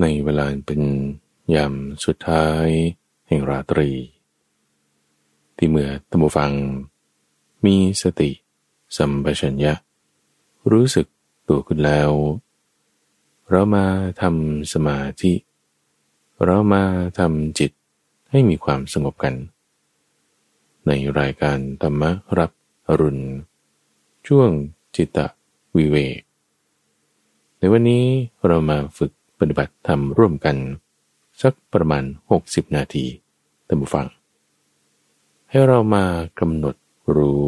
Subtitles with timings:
[0.00, 0.82] ในเวลาเป็น
[1.54, 2.66] ยามสุดท้าย
[3.28, 3.90] แห่งราตรี
[5.56, 6.52] ที่เมื่อตัมบูฟัง
[7.64, 8.30] มีสติ
[8.96, 9.74] สัมปชัญญะ
[10.70, 11.06] รู้สึก
[11.48, 12.10] ตัวขึ้นแล้ว
[13.50, 13.86] เรามา
[14.20, 15.32] ทำสมาธิ
[16.44, 16.82] เรามา
[17.18, 17.72] ทำจิต
[18.30, 19.34] ให้มีความสงบกัน
[20.86, 22.02] ในรายการธรรม
[22.38, 22.50] รับ
[22.88, 23.24] อรุณ
[24.26, 24.50] ช่วง
[24.96, 25.18] จิตต
[25.76, 26.20] วิเวก
[27.58, 28.04] ในวันนี้
[28.46, 30.56] เรามาฝึก ปฏิบัติธรรมร่วมกัน
[31.42, 32.04] สักประมาณ
[32.40, 33.06] 60 นาที
[33.66, 34.06] ท่านผู้ฟัง
[35.50, 36.04] ให้เรามา
[36.40, 36.76] กำหนด
[37.16, 37.46] รู้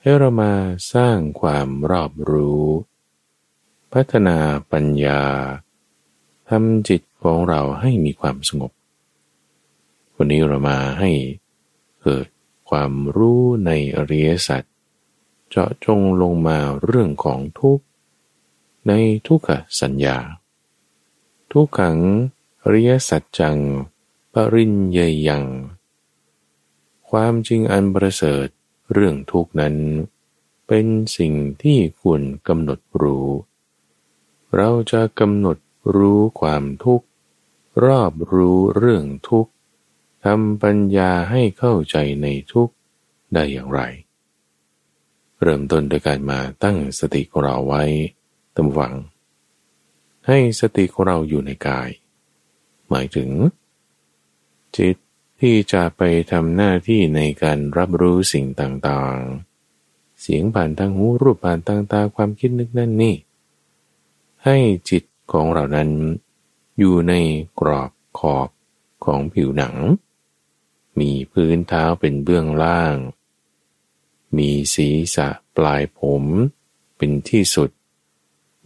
[0.00, 0.52] ให้เรามา
[0.94, 2.64] สร้างความรอบรู้
[3.92, 4.38] พัฒนา
[4.72, 5.22] ปัญญา
[6.48, 8.72] ทำจิตของเราให้มีความสงบ
[10.16, 11.10] วันนี้เรามาให้
[12.02, 12.26] เกิด
[12.70, 14.62] ความรู้ในอริยสัจ
[15.48, 17.84] เจาะจงลงมาเรื่องของทุกข์
[18.88, 18.92] ใน
[19.26, 20.18] ทุกขสัญญา
[21.58, 21.98] ทุกขัง
[22.62, 23.58] อริยสัจจัง
[24.34, 25.44] ปริญเยยัง
[27.10, 28.46] ความจริงอันประเสริฐ
[28.92, 29.76] เรื่องทุกนั้น
[30.66, 33.26] เป็นสิ่งที่ควรกำหนดรู้
[34.56, 35.58] เราจะกำหนด
[35.96, 37.06] รู้ความทุกข์
[37.84, 39.52] รอบรู้เรื่องทุกข์
[40.24, 42.74] ทำปัญญาให้เข้าใจในทุกข์
[43.34, 43.80] ได้อย่างไร
[45.42, 47.82] เริ่มต้นโดยการมาตั้งสติของเราไว้
[48.56, 48.94] ตำหวัง
[50.26, 51.90] ให้สติของเราอยู่ในกาย
[52.88, 53.30] หมายถึง
[54.76, 54.96] จิต
[55.40, 63.16] ที่จะไปทำหน้าที่ในการรับรู้สิ่งต่างๆ เสียงผ่านทางหูรูปผ่านทางตาความคิดนึกนั่นนี่
[64.44, 64.58] ให้
[64.90, 65.90] จิตของเรานั้น
[66.78, 67.14] อยู่ใน
[67.60, 68.48] กรอบขอบ
[69.04, 69.76] ของผิวหนัง
[71.00, 72.96] มีพื้นเท้าเป็นเบื้องล่าง
[74.36, 76.24] มีศีรษะปลายผม
[76.96, 77.70] เป็นที่สุด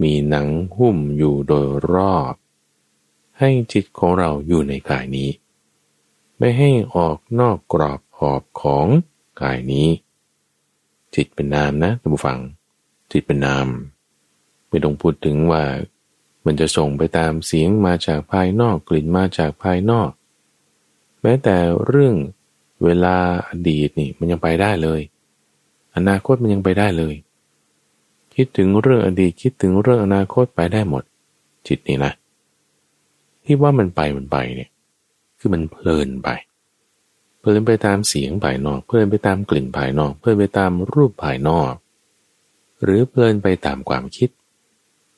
[0.02, 2.34] มีหนังหุ้มอยู่โดยรอบ
[3.38, 5.30] ให้จิตของเราอยู่ในกายนี้
[6.38, 8.86] ไม่ให้ออกนอกกรอบขอบของ
[9.42, 9.88] กายนี้
[11.14, 12.38] จิตเป็นนามนะท่านผู้ฟัง
[13.12, 13.66] จิตเป็นนาม
[14.68, 15.64] ไม่ต้องพูดถึงว่า
[16.46, 20.10] มันจะส่งไปตามเสียงมาจากภายนอกกลิ่นมาจากภายนอก
[21.22, 21.56] แม้แต่
[21.86, 22.16] เรื่อง
[22.84, 23.16] เวลา
[23.48, 25.00] อดีตนี่มันยังไปได้เลย
[25.96, 27.14] อนาคตมันยังไปได้เลย
[28.40, 31.02] คิดถึงเรื่องอดีตคิดถึงเรื่องอนาคตไปได้หมด
[31.66, 32.12] จิตนี่นะ
[33.44, 34.70] ที่ว่ามันไปมันไปเนี่ย
[35.38, 36.28] คือมันเพลินไป
[37.40, 41.72] เพลินไปตามเสียงภายนอก เพลินไปตามกลิ่นภายนอก เพลินไปตามรูปภายนอก
[42.82, 44.30] หรือเพลินไปตามความคิด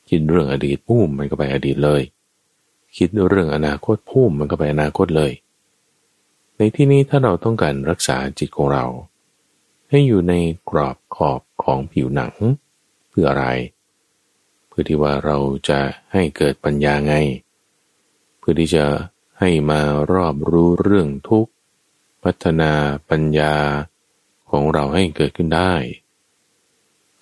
[0.09, 2.03] คิดเรื่องอดีตพุ่มมันก็ไปอดีตเลย
[2.97, 5.33] คิดเรื่องอนาคตพุ่มมันก็ไปอนาคตเลย
[6.57, 8.85] ในที่นี้ถ้าเราต้องการรักษาจิตของเรา
[9.91, 10.35] ให้อยู่ใน
[10.71, 12.35] กรอบขอบของผิวหนัง
[13.11, 13.47] เพื่ออะไร
[14.69, 15.39] เพื่อที่ว่าเรา
[15.69, 15.81] จะ
[16.13, 17.15] ให้เกิดปัญญาไง
[18.39, 18.85] เพื่อที่จะ
[19.39, 19.81] ให้มา
[20.13, 21.53] รอบรู้เรื่องทุกข์
[22.23, 22.73] พัฒนา
[23.11, 23.55] ปัญญา
[24.51, 25.73] ของเราให้เกิดขึ้นได้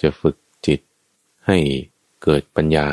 [0.00, 0.80] จะฝึกจิต
[1.46, 1.58] ให้
[2.22, 2.88] เกิดปัญญา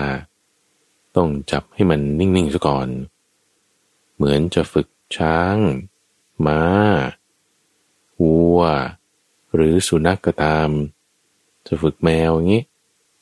[1.16, 2.88] ต้องจับให้มันนิ่งๆซะก่อน
[4.16, 5.58] เหมือนจะฝึกช้าง
[6.46, 6.62] ม้า
[8.22, 8.60] วัว
[9.54, 10.70] หรือสุนัขกก็ตาม
[11.68, 12.64] จะฝึกแมวอย่างนี้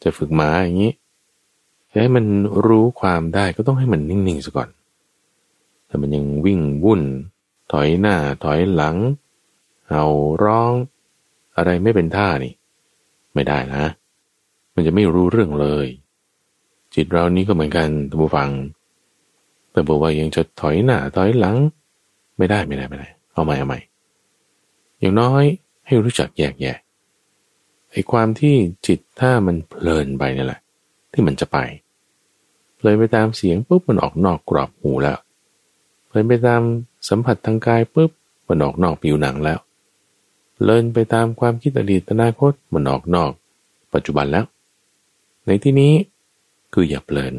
[0.04, 0.94] จะฝึกหมาอย่างนี้
[1.92, 2.26] จะให้มัน
[2.66, 4.70] รู้ความได้ก็ต้องให้มันนิ่งๆซะก่อน
[5.90, 7.02] ถ้ามันยังวิ่งวุ่น
[7.72, 8.98] ถอยหน้าถอยหลัง
[9.88, 10.04] เห่า
[10.44, 10.74] ร้อง
[11.56, 12.54] อะไรไม่เป็นท่านี่
[13.34, 13.84] ไม่ได้นะ
[14.74, 15.88] มันจะไม่รู้เรื่องเลย
[16.94, 18.50] จิตเรานี้ก็เหมือนกันท่านผู้ฟัง
[19.72, 21.58] แต่บอกว่ายังจะถอยหน้าถอยหลัง
[22.38, 23.80] ไม่ได้ไม่ได้ไม่ได้ เอาใหม่เอาใหม่
[25.00, 25.44] อย่างน้อย
[25.86, 26.78] ให้รู้จักแยกแยะ
[27.94, 28.56] ไอ้ความที่
[28.88, 30.62] จิตถ้ามันเพลินไปนี่แหละ
[31.14, 31.58] ที่มันจะไป
[32.76, 35.18] เพลินไปตามเสียงปุ๊บมันออกนอกกรอบหูแล้ว
[36.08, 36.62] เพลินไปตาม
[37.10, 38.12] สัมผัสทางกายปุ๊บ
[38.48, 39.60] มันออกนอกผิวหนังแล้ว
[40.54, 43.32] เพลินไปตามความคิดอดีตอนาคตมันออกนอก
[43.94, 44.46] ปัจจุบันแล้ว
[45.46, 45.94] ในที่นี้
[46.74, 47.36] คืออย่าเพลิน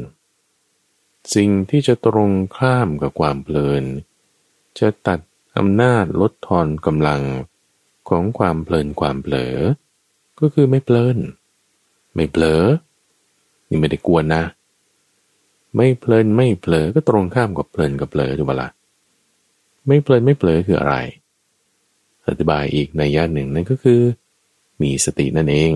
[1.35, 3.83] สิ่งที่จะตรงข้ามกับความเพลิน
[4.79, 5.19] จะตัด
[5.57, 7.21] อำนาจลดทอนกำลัง
[8.09, 9.55] ของความเพลินความเผลอ
[10.39, 11.17] ก็คือไม่เพลิน
[12.15, 12.63] ไม่เผลอ
[13.69, 14.43] นี่ไม่ได้กวนนะ
[15.75, 18.69] ไม่เพลินไม่เผลอก็ตรงข้ามกับเพลินกับเผลอถูกปะละ่ะ
[19.87, 20.95] ไม่เพลินไม่เผลอคืออะไร
[22.27, 24.01] อธิบายอีกในย่านหนึ่งนั่นก็คือ
[24.81, 25.73] มีสตินั่นเอง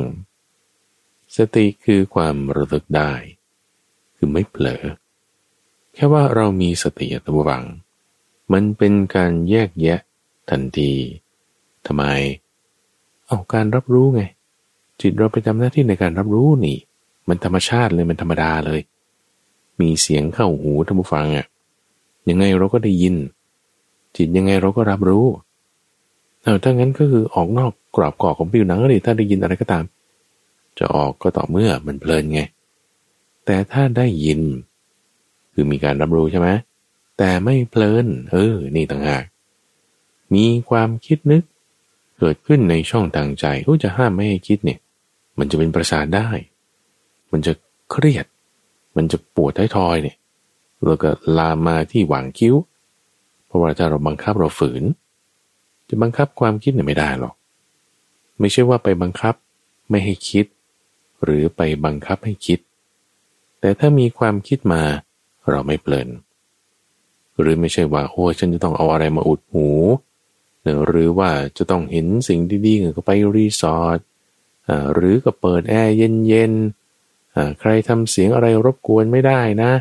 [1.38, 3.12] สติคือความระลึกได้
[4.16, 4.84] คือไม่เผลอ
[5.94, 7.64] แค่ว่าเรามีสติตัววัง
[8.54, 10.00] มันเป็นการแยกแยะ
[10.50, 10.92] ทันที
[11.86, 12.04] ทำไม
[13.28, 14.22] เอาการรับรู้ไง
[15.01, 16.78] จิตเราไปทำหน้าที่ในการรับรู้นี่
[17.28, 18.81] มันธรรมชาติเลยมันธรรมดาเลย
[19.80, 21.46] มีเสียงเข้าหูท่านผู้ฟังอะ่ะ
[22.30, 23.16] ยังไงเราก็ได้ยิน
[24.18, 25.25] จิตยังไงเราก็รับรู้
[26.44, 29.84] เอาถ้างั้นก็คือออกนอกกรอบกรอบของผิวหนังเลยถ้าได้ยินอะไรก็ตาม
[30.78, 32.42] จะออกก็ต่อเมื่อมันเพลินไง
[33.46, 34.40] แต่ถ้าได้ยิน
[35.54, 36.50] คือมีการรับรู้ใช่ไหม
[37.18, 39.24] แต่ไม่เพลิน เออ นี่ต่างหาก
[40.34, 41.44] มีความคิดนึก
[42.19, 44.80] เกิดขึ้นในช่องทางใจก็จะห้ามไม่ให้คิดเนี่ย
[45.39, 46.30] มันจะเป็นประสาทได้
[47.31, 47.53] มันจะ
[47.91, 48.25] เครียด
[48.97, 50.18] มันจะปวดท้ายทอยเนี่ย
[50.86, 52.56] แล้วก็ลามมาที่หว่างคิ้ว
[53.45, 54.83] เพราะว่าถ้าเราบังคับเราฝืน
[55.88, 57.33] จะบังคับความคิดเนี่ยไม่ได้หรอก
[58.39, 59.36] ไม่ใช่ว่าไปบังคับ
[59.89, 60.45] ไม่ให้คิด
[61.24, 62.59] หรือไปบังคับให้คิด
[63.59, 64.81] แต่ถ้ามีความคิดมา
[65.50, 66.09] เราไม่เปลิน
[67.39, 69.68] หรือไม่ใช่ว่าโอ้ฉันจะต้องเอาอะไรมาอุดหู
[70.88, 74.00] หรือว่าจะต้องเห็นสิ่งดีๆก็ไปรีสอร์ท
[74.94, 75.95] หรือก็เปิดแอร์
[76.27, 79.71] เย็นๆใครทำเสียงอะไรรบกวนไม่ได้นะ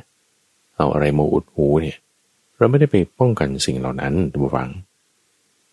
[0.76, 1.96] เอาอะไรมาอุดหูเนี่ย
[2.58, 4.70] เราไม่ได้ไปป้องกันสิ่งเหล่านั้นทุกฝัง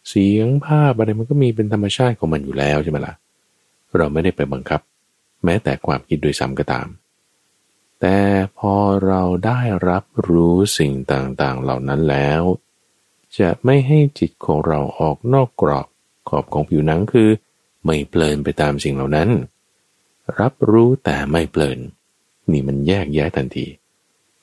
[0.09, 3.13] เสียงภาพอะไรมันก็มีเป็นธรรมชาติของมันอยู่แล้วใช่ไหมละ่ะ
[3.97, 4.81] เราไม่ได้ไปบังคับ
[5.43, 6.87] แม้แต่ความคิดโดยซ้ำก็ตาม
[8.01, 8.19] แต่
[8.57, 8.75] พอ
[9.05, 9.59] เราได้
[9.89, 12.41] รับรู้สิ่งต่างๆเหล่านั้นแล้ว
[13.39, 15.87] จะไม่ให้จิตของเราออกนอกกรอบ
[16.29, 17.29] ขอบของผิวหนังคือ
[17.85, 19.29] ไม่เพลินไปตามสิ่งเหล่านั้น
[20.39, 21.79] รับรู้แต่ไม่เพลิน
[22.51, 23.67] นี่มันแยกแยะทันที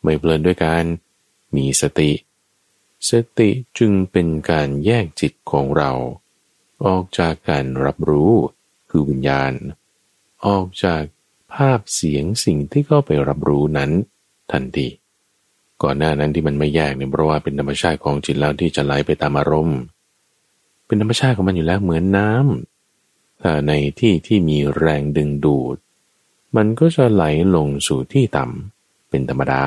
[0.03, 0.85] ไม่เพลินด้วยการ
[1.57, 2.11] มีสติ
[3.11, 5.93] สติจึงเป็นการแยกจิตของเรา
[6.87, 8.33] ออกจากการรับรู้
[8.91, 9.53] คือวิญญาณ
[10.47, 11.03] ออกจาก
[11.55, 13.91] ภาพเสียงสิ่งที่เข้าไปรับรู้นั้น
[14.53, 14.89] ทันที
[15.83, 19.81] ก่อนหน้านั้นที่มันไม่แยกเนี่ยเพราะว่าเป็นธรรมชาติของจิตแล้วที่จะไหลไปตามอารมณ์
[20.87, 22.72] เป็นธรรมชาติของมันอยู่แล้วเหมือนน้ำ
[23.43, 25.77] ถ้าในที่ที่มีแรงดึงดูด
[26.57, 27.25] มันก็จะไหล
[27.55, 29.65] ลงสู่ที่ต่ำเป็นธรรมดา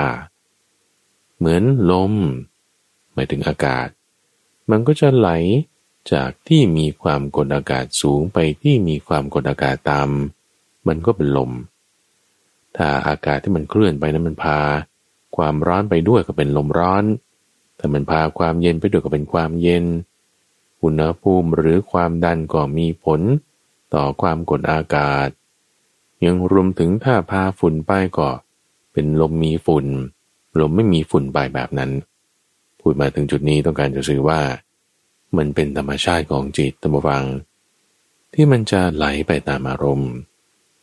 [1.38, 2.14] เหมือนลม
[3.14, 3.88] หมายถึงอากาศ
[4.70, 5.30] มันก็จะไหล
[6.12, 11.52] จากที่มีความกดอากาศสูงไปที่มีความกดอากาศต่ำมันก็เป็นลม
[12.76, 14.60] ถ้าอากาศที่มันเคลื่อนไปนั้นมันพา
[15.36, 17.04] ความร้อนไปด้วยก็เป็นลมร้อน
[17.80, 19.86] ถ้ามันพาความเย็นไปด้วยก็เป็นความเย็น
[20.84, 23.22] อุณหภูมิหรือความดันก็มีผล
[23.94, 25.30] ต่อความกดอากาศ
[26.26, 28.30] ยังรวมถึงถ้าพาฝุ่นไปก็
[28.94, 29.86] เป็นลมมีฝุ่น
[30.60, 31.92] ลมไม่มีฝุ่นไปแบบนั้น
[32.80, 34.42] พูดมาถึงจุดนี้ต้องการจะสื่อว่า
[35.38, 37.26] มันเป็นธรรมชาติของจิตตัมฟัง
[38.34, 40.12] ที่มันจะไหลไปตามอารมณ์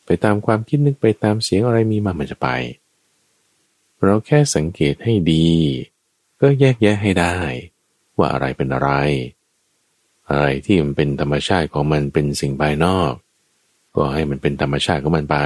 [0.07, 2.49] ไปตามความคิดนึกไปตามเสียงอะไรมีมามันจะไป
[4.03, 5.49] เราแค่สังเกตให้ดี
[6.41, 7.37] ก็แยกแยะให้ได้
[8.19, 8.91] ว่าอะไรเป็นอะไร
[10.31, 13.13] อะไรที่มันเป็นธรรมชาติของมันเป็นสิ่งภายนอก
[13.97, 15.37] ก็ให้มันเป็นธรรมชาติของมันไป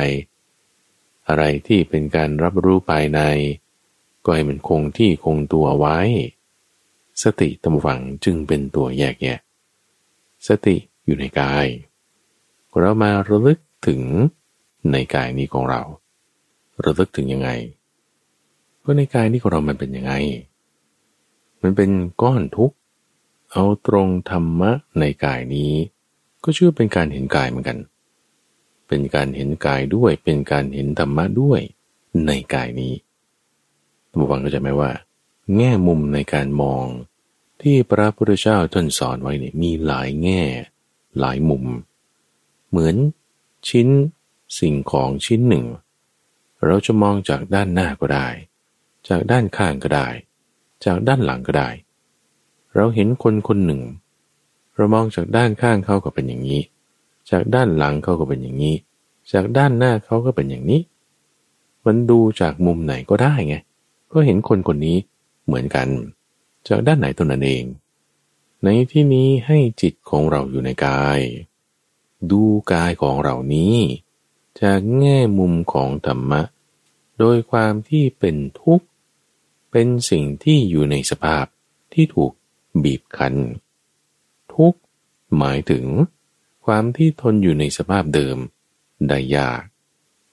[1.29, 3.21] อะไรที่เป็นการรับรู้ภายใน
[4.25, 5.99] ก็ให้มันคงที่คงตัวไว้
[7.23, 9.39] สติตมฝังจึงเป็นตัวแยกแยะ
[10.49, 11.67] สติอยู่ในกาย
[12.79, 14.03] เรามาระลึกถึง
[14.93, 15.83] ในกายนี้ของเรา
[16.85, 17.51] ระลึกถึงยังไง
[18.85, 20.13] ก็ในกายนี้ของเรามันเป็นยังไง
[21.63, 21.91] มันเป็น
[22.23, 22.77] ก้อนทุกข์
[23.53, 25.73] เอาตรงธรรมะในกายนี้
[26.45, 27.79] ก็ชื่อเป็นการเห็นกายเหมือนกัน
[28.89, 31.61] เป็นการเห็นกายด้วย เป็นการเห็นธรรมะด้วย
[32.27, 32.95] ในกายนี้
[34.09, 34.91] ท่านผู้ฟังก็จะไหมว่า
[35.57, 36.85] แง่มุมในการมอง
[37.63, 40.43] ที่พระพุทธเจ้าท่านสอนไว้เนี่ยมีหลายแง่
[41.19, 41.65] หลายมุม
[42.69, 42.97] เหมือน
[43.69, 43.89] ชิ้น
[44.59, 45.67] สิ่งของชิ้นหนึ่ง
[46.65, 48.29] เราจะมองจากด้านหน้าก็ได้
[49.09, 50.09] จากด้านข้างก็ได้
[50.85, 51.69] จากด้านหลังก็ได้
[52.77, 53.83] เราเห็นคนคนหนึ่ง
[54.75, 56.61] เรามองจากด้านข้างเขาก็เป็นอย่างนี้
[57.31, 58.75] จากด้านหลังเขาก็เป็นอย่างนี้
[59.33, 60.81] จากด้านหน้าเขาก็เป็นอย่างนี้
[61.87, 63.57] มันดูจากมุมไหนก็ได้ไง
[64.13, 64.97] ก็เห็นคนคนนี้
[65.47, 65.89] เหมือนกัน
[66.69, 67.65] จากด้านไหนตัวนั้นเอง
[68.63, 71.21] ในที่นี้ให้จิตของเราอยู่ในกาย
[72.31, 72.43] ดู
[72.73, 73.77] กายของเรานี้
[74.61, 76.43] จากแง่มุมของธรรมะ
[77.19, 78.87] โดยความที่เป็นทุกข์
[79.71, 81.45] เป็นสิ่งที่อยู่ในสภาพ
[81.93, 82.33] ที่ถูก
[82.85, 83.35] บีบคั้น
[84.53, 84.75] ทุก
[85.39, 85.87] หมายถึง
[86.65, 88.37] ความที่ทนอยู่ในสภาพเดิม
[89.09, 89.63] ได้ยาก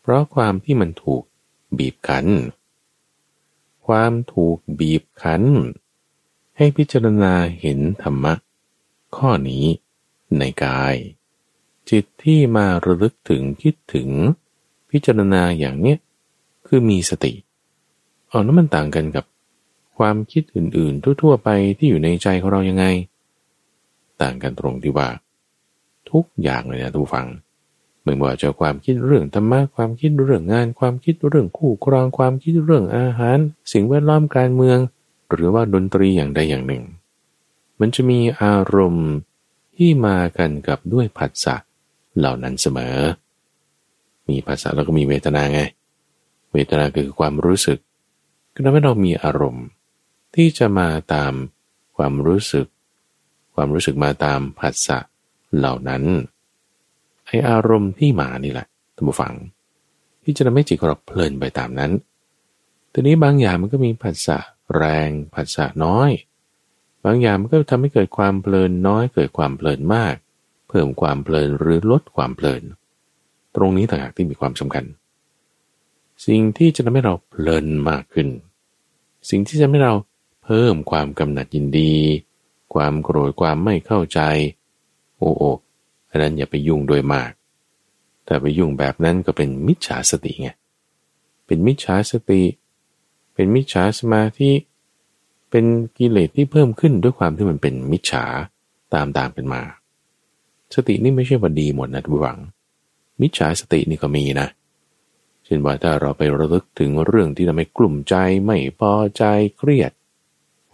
[0.01, 1.23] เพราะความที่มันถูก
[1.77, 2.27] บีบคั้น
[3.85, 5.43] ความถูกบีบคั้น
[6.57, 8.33] ให้พิจารณาเห็นธรรมะ
[9.15, 9.65] ข้อนี้
[10.37, 10.95] ในกาย
[11.89, 14.09] จิตที่มาระลึกถึงคิดถึง
[14.89, 15.97] พิจารณาอย่างเนี้ย
[16.65, 17.33] คือมีสติ
[18.29, 19.25] อ๋อแล้วมันต่างกันกับ
[19.97, 22.85] ความคิดอื่นๆ ทั่ว ๆ ไปที่อยู่ในใจของเรายังไง
[24.21, 25.09] ต่างกันตรงที่ว่า
[26.11, 27.27] ทุกอย่างเลยนะทุกฟัง
[28.03, 33.37] ไม่ว่าจะความคิดเรื่องธรรมะความคิดเรื่องงาน ความคิดเรื่องคู่ครองความคิดเรื่องอาหาร
[33.71, 34.77] สิ่งแวดล้อมการเมือง
[35.31, 36.83] หรือว่าดนตรีอย่างใดอย่างหนึ่ง
[37.79, 39.09] มันจะมีอารมณ์
[39.75, 41.55] ที่มากันกับด้วยผัสสะ
[42.17, 42.97] เหล่านั้นเสมอ
[44.29, 45.59] มีภาษาแล้วก็มีเวทนาไง
[46.53, 47.79] เวทนาคือความรู้สึก
[48.53, 49.65] ก็ทำให้เรามีอารมณ์
[50.35, 51.33] ที่จะมาตาม
[51.95, 52.67] ความรู้สึก
[53.55, 54.97] ความรู้สึกมาตามภาษะ
[55.55, 56.03] เหล่านั้น
[57.25, 59.33] ไออารมณ์ที่มานี่แหละท่านผู้ฟัง
[60.23, 61.91] ที่จะทำให้จิตของเราเพลินไปตามนั้น
[62.93, 64.37] ทีนี้บางอย่างมันก็มีภาษะ
[64.75, 66.11] แรงภาษะน้อย
[67.05, 70.15] บางอย่างมันก็ทำให้เกิดความเพลินน้อย เกิดความเพลินมาก
[70.69, 72.63] เพิ่มความเพลินหรือลดความเพลิน
[73.55, 74.85] ตรงนี้ต่างหากที่มีความสำคัญ
[76.25, 78.27] สิ่งที่จะทำให้เราเพลินมากขึ้น
[79.29, 79.93] สิ่งที่จะทำให้เรา
[80.43, 81.95] เพิ่มความกำหนัดยินดี
[82.73, 84.19] ความโกรธความไม่เข้าใจ
[85.17, 85.43] โอ้โอ
[86.09, 87.31] อันนั้นอย่าไปยุ่งโดยมาก
[88.25, 90.49] แต่ไปยุ่งแบบนั้นก็เป็นมิจฉาสติไง
[91.45, 92.41] เป็นมิจฉาสติ
[93.33, 94.51] เป็นมิจฉาสมาธิ
[95.49, 95.65] เป็น
[95.97, 98.25] กิเลสที่เพิ่มขึ้นด้วยความที่มันเป็นมิจฉา
[98.93, 99.61] ตามตามเป็นมา
[100.75, 102.39] สตินี่ไม่ใช่ว่าดีหมดนะทุกฝัง
[103.21, 104.47] มิจฉาสตินี่ก็มีนะ
[105.45, 109.23] เช่นว่าถ้าเราไประลึกถึงเรื่องที่ทำให้กลุ่มใจไม่พอใจ
[109.57, 109.91] เครียด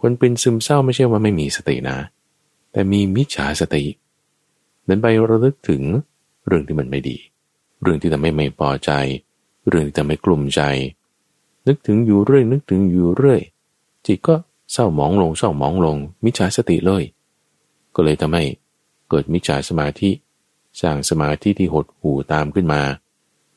[0.00, 1.98] คนเป็นซึมเศร้าไม่ใช่ว่าไม่มีสตินะ
[2.72, 3.84] แต่มีมิจฉาสติ
[4.88, 5.82] นั้นไประลึกถึง
[6.46, 7.16] เรื่องที่มันไม่ดี
[7.82, 8.90] เรื่องที่ทำให้ไม่พอใจ
[9.68, 10.62] เรื่องที่ทำให้กลุ่มใจ
[11.66, 13.40] นึกถึงอยู่เรื่อยนึกถึงอยู่เรื่อย
[14.06, 14.34] จิตก็
[14.72, 17.04] เศร้าหมองลงเศร้าหมองลง มิจฉาสติเลย
[17.94, 18.44] ก็เลยทำให้
[19.08, 20.10] เกิดมิจฉาสมาธิ
[20.80, 22.82] สร้างสมาธิที่หดหู่ตามขึ้นมา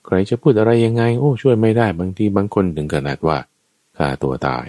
[0.05, 3.38] ใครจะพูดอะไรยังไง โอ้ช่วยไม่ได้บางทีบางคนถึงขนาดว่า
[3.97, 4.67] ฆ่าตัวตาย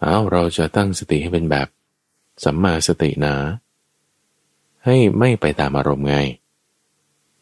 [0.00, 1.68] เอาเราจะตั้งสติให้เป็นแบบ
[2.44, 3.34] สัมมาสตินะ
[4.84, 6.16] ให้ไม่ไปตามอารมณ์ไง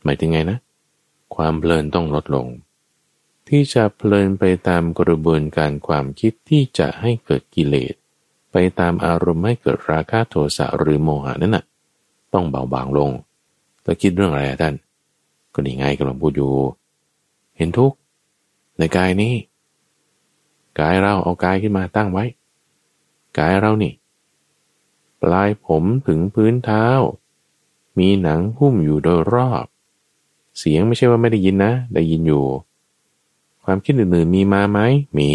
[0.05, 0.59] หมายถึงไงนะ
[1.35, 2.47] ความเพลินต้องลดลง
[3.49, 7.95] ที่จะเพลินไปตามกระบวนการความคิดที่จะให้เกิดกิเลส
[8.53, 11.65] ไปตามอารมณ์ให้เกิดราคะโทสะหรือโมหะนั่นน่ะ
[12.35, 13.11] ต้องเบาบางลง
[13.83, 14.75] แต่คิดเรื่องอะไรท่าน
[15.55, 16.53] ก็นี่ไงกำลังพูดอยู่
[17.57, 17.97] เห็นทุกข์
[18.79, 19.35] ในกายนี้
[20.81, 22.25] กายเราเอากายขึ้นมาตั้งไว้
[23.37, 23.95] กายเรานี่
[25.23, 26.87] ปลายผมถึงพื้นเท้า
[27.99, 29.65] มีหนังหุ้มอยู่โดยรอบ
[30.59, 32.47] เสียงไม่ใช่ว่าไม่ได้ยินนะ ได้ยินอยู่
[33.65, 34.81] ความคิดอื่นๆมีมาไหม
[35.19, 35.33] มี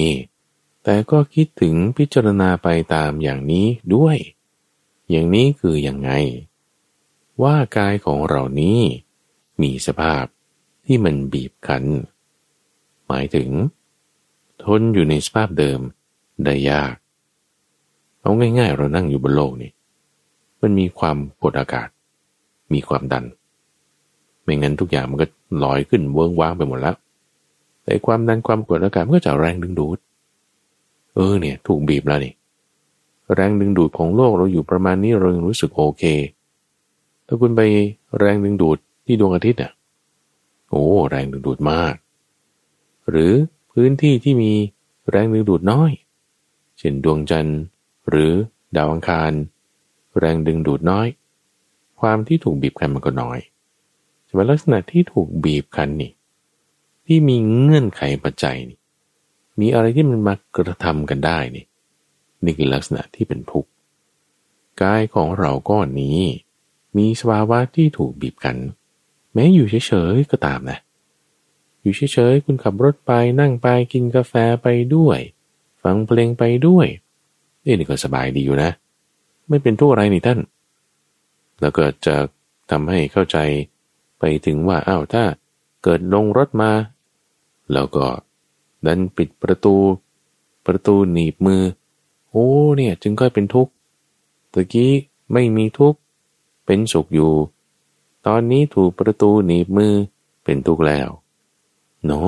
[0.84, 4.18] แต่ก็คิดถึงพิจารณาไปตามอย่างนี้ด้วย
[5.10, 6.12] อย่างนี้คืออย่างไง
[7.44, 8.80] ว่ากายของเรานี้
[9.62, 10.26] มีสภาพ
[10.86, 11.86] ที่มันบีบคั้น
[13.08, 13.50] หมายถึง
[14.64, 15.80] ทนอยู่ในสภาพเดิม
[16.44, 16.96] ได้ยาก
[18.24, 19.72] เอาง่ายๆ เรานั่งอยู่บนโลกนี่
[20.62, 21.88] มันมีความกดอากาศ
[22.74, 23.26] มีความดัน
[24.44, 25.28] ไม่งั้นทุกอย่างมันก็
[25.64, 26.96] ลอยขึ้นเวิ้งว้างไปหมดแล้ว
[27.84, 29.98] แต่ความดันความกดอากาศมันก็จะแรงดึงดูด
[31.14, 32.34] เออเนี่ย ถูกบีบแล้วนี่
[33.34, 36.04] แรงดึงดูดของโลกเราอยู่ประมาณนี้เรายังรู้สึกโอเค
[37.28, 37.62] ถ้าคุณไป
[38.20, 39.72] แรงดึงดูดที่ดวงอาทิตย์อะ
[40.70, 41.94] โอ้แรงดึงดูดมาก
[43.10, 43.32] หรือ
[43.72, 44.52] พื้นที่ที่มี
[45.10, 45.92] แรงดึงดูดน้อย
[46.78, 47.60] เช่นดวงจันทร์
[48.10, 48.32] หรือ
[48.76, 49.32] ดาวอังคาร
[50.18, 51.08] แรงดึงดูดน้อย
[52.00, 53.40] ความที่ถูกบีบคั้นมันก็น้อย
[54.26, 56.12] แต่ลักษณะที่ถูกบีบคั้นนี่
[57.06, 58.80] ที่มีเงื่อนไขปัจจัยนี่
[59.60, 61.66] มีอะไรที่มันมากระทำกันได้นี่
[62.44, 63.70] นี่คือลักษณะที่เป็นทุกข์
[64.82, 66.20] กายของเราก้อนนี้
[66.98, 68.58] มีสภาวะที่ถูกบีบคั้น
[69.34, 70.80] แม้อยู่เฉยๆก็ตามนะ
[71.82, 74.34] อยู่เฉยๆคุณขับรถไปนั่งไปกินกาแฟ
[74.64, 75.20] ไปด้วย
[75.84, 76.88] ฟังเพลงไปด้วย
[77.66, 78.72] นี่ก็สบายดีอยู่นะ
[79.50, 80.40] ไม่เป็นทุกข์อะไรนี่ท่าน
[81.62, 82.16] แล้วก็จะ
[82.72, 83.38] ทำให้เข้าใจ
[84.20, 85.24] ไปถึงว่าอ้าวถ้า
[85.84, 86.72] เกิดลงรถมา
[87.74, 88.06] แล้วก็
[88.86, 89.76] ดันปิดประตู
[90.66, 91.62] ประตูหนีบมือ
[92.30, 93.72] โอ้เนี่ยจึงค่อยเป็นทุกข์
[94.54, 94.92] ตะกี้
[95.34, 96.00] ไม่มีทุกข์
[96.66, 97.34] เป็นสุขอยู่
[98.28, 99.94] ตอนนี้ถูกประตูหนีบมือ
[100.44, 101.10] เป็นทุกข์แล้ว
[102.06, 102.20] โน้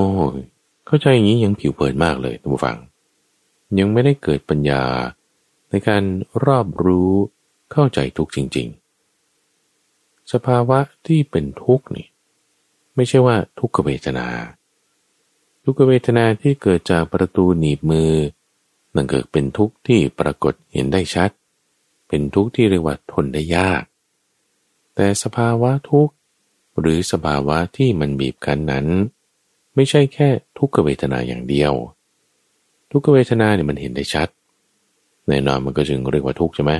[0.86, 2.76] เข้าใจอย่างนี้ยังผิวเผินมากเลยท่านผู้ฟัง
[3.78, 4.82] ยังไม่ได้เกิดปัญญา
[5.70, 6.02] ในการ
[6.44, 7.12] รอบรู้
[7.72, 8.68] เข้าใจทุกจริง
[9.50, 12.06] ๆ สภาวะที่เป็นทุกข์นี่
[12.94, 14.26] ไม่ใช่ว่าทุกขเวทนา
[15.64, 18.12] ทุกขเวทนาที่เกิดจากประตูหนีบมือ
[18.94, 21.30] นั่นเกิดเป็นทุกข์ที่ปรากฏเห็นได้ชัด
[22.08, 23.82] เป็นทุกข์ที่เรียกว่าทนได้ยาก
[24.94, 26.14] แต่สภาวะทุกข์
[26.78, 28.86] หรือสภาวะที่มันบีบคั้นนั้น
[29.74, 31.72] ไม่ใช่แค่ทุกขเวทนาอย่างเดียว
[32.90, 34.28] ทุกขเวทนาเนี่ยมันเห็นได้ชัด
[35.28, 36.72] แน่นอนมันก็จึงเรียกว่าทุกข์ใช่ไหม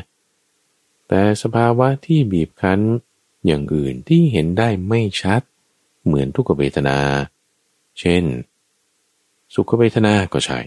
[1.09, 2.81] แต่สภาวะที่บีบคั้น
[3.47, 5.43] อย่างอื่นที่เห็นได้ไม่ชัด
[6.05, 6.99] เหมือนทุกขเวทนา
[8.01, 8.25] เช่น
[9.55, 10.61] สุขเวทนาก็ใช่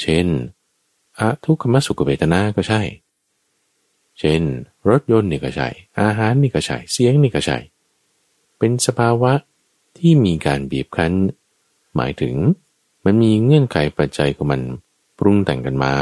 [0.00, 0.26] เช่น
[1.18, 2.80] อะทุกขมสุขเวทนาก็ใช่
[4.18, 4.42] เช่น
[4.88, 5.68] รถยนต์นี่ก็ใช่
[6.00, 7.58] อาหารนี่ก็ใช่ เสียงนี่ก็ใช่
[8.58, 9.32] เป็นสภาวะ
[9.98, 11.12] ที่มีการบีบคั้น
[11.96, 12.34] หมายถึง
[13.04, 14.62] มันมีเงื่อนไขปัจจัยของมัน
[15.18, 15.94] ปรุงแต่งกันมา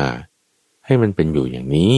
[0.89, 1.97] ให้มันเป็นอยู่อย่างนี้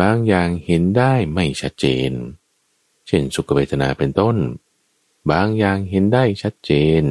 [0.00, 2.10] บางอย่างเห็นได้ไม่ชัดเจน
[3.06, 4.36] เช่นสุขเวทนาเป็นต้น
[5.30, 7.02] บางอย่างเห็นได้ชัดเจน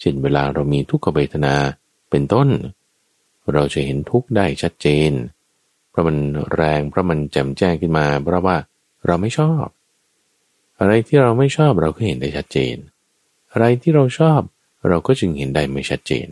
[0.00, 1.54] เช่นเวลาเรามีทุกขเวทนา
[2.10, 2.48] เป็นต้น
[3.52, 5.12] เราจะเห็นทุกข์ได้ชัดเจน
[5.90, 6.16] เพราะมัน
[6.54, 8.56] แรงเพราะมันแจ่มแจ้งขึ้นมา เพราะว่า
[9.06, 9.66] เราไม่ชอบ
[10.78, 12.76] อะไรที่เราไม่ชอบเราก็เห็นได้ชัดเจน
[13.52, 14.40] อะไรที่เราชอบ
[14.88, 16.28] เราก็จึงเห็นได้ไม่ชัดเจน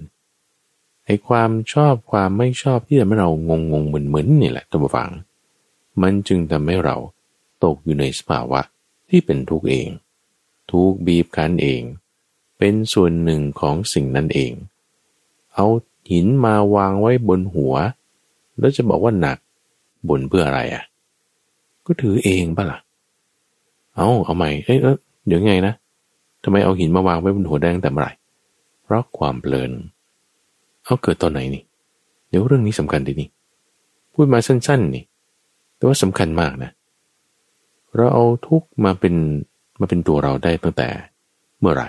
[1.06, 5.10] ไอ้ความชอบความไม่ชอบที่ทำให้เรางงงงเหมือนเหมือนนี่แหละตัวฟัง
[6.02, 6.96] มันจึงทำให้เรา
[7.64, 8.60] ตกอยู่ในสภาวะ
[9.08, 9.88] ที่เป็นทุกข์เอง
[10.70, 11.82] ทุกบีบคั้นเอง
[12.58, 14.52] เป็นส่วนหนึ่งของสิ่งนั้นเอง
[15.54, 15.66] เอา
[16.10, 17.74] หินมาวางไว้บนหัว
[18.58, 19.38] แล้วจะบอกว่าหนัก
[20.08, 20.84] บนเพื่ออะไรอะ
[21.86, 22.78] ก็ถือเองปะละ่ะ
[23.94, 24.78] เอาเอาใหม่เอ้ย
[25.26, 25.74] เดี๋ยวไงนะ
[26.44, 28.12] ทำไมเอาหินมาวางไว้บนหัวแดงแต่เมื่อไหร่
[28.82, 31.62] เพราะความเพลินเเอาเกิดตอนไหนนี่
[32.28, 33.28] เดี๋ยวเรื่องนี้สำคัญดีนี่
[34.14, 35.04] พูดมาสั้นๆนี่
[35.76, 36.70] แต่ว่าสำคัญมากนะ
[37.94, 39.14] เราเอาทุกมาเป็น
[39.80, 40.88] มาเป็นตัวเราได้ตั้งแต่
[41.60, 41.88] เมื่อไหร่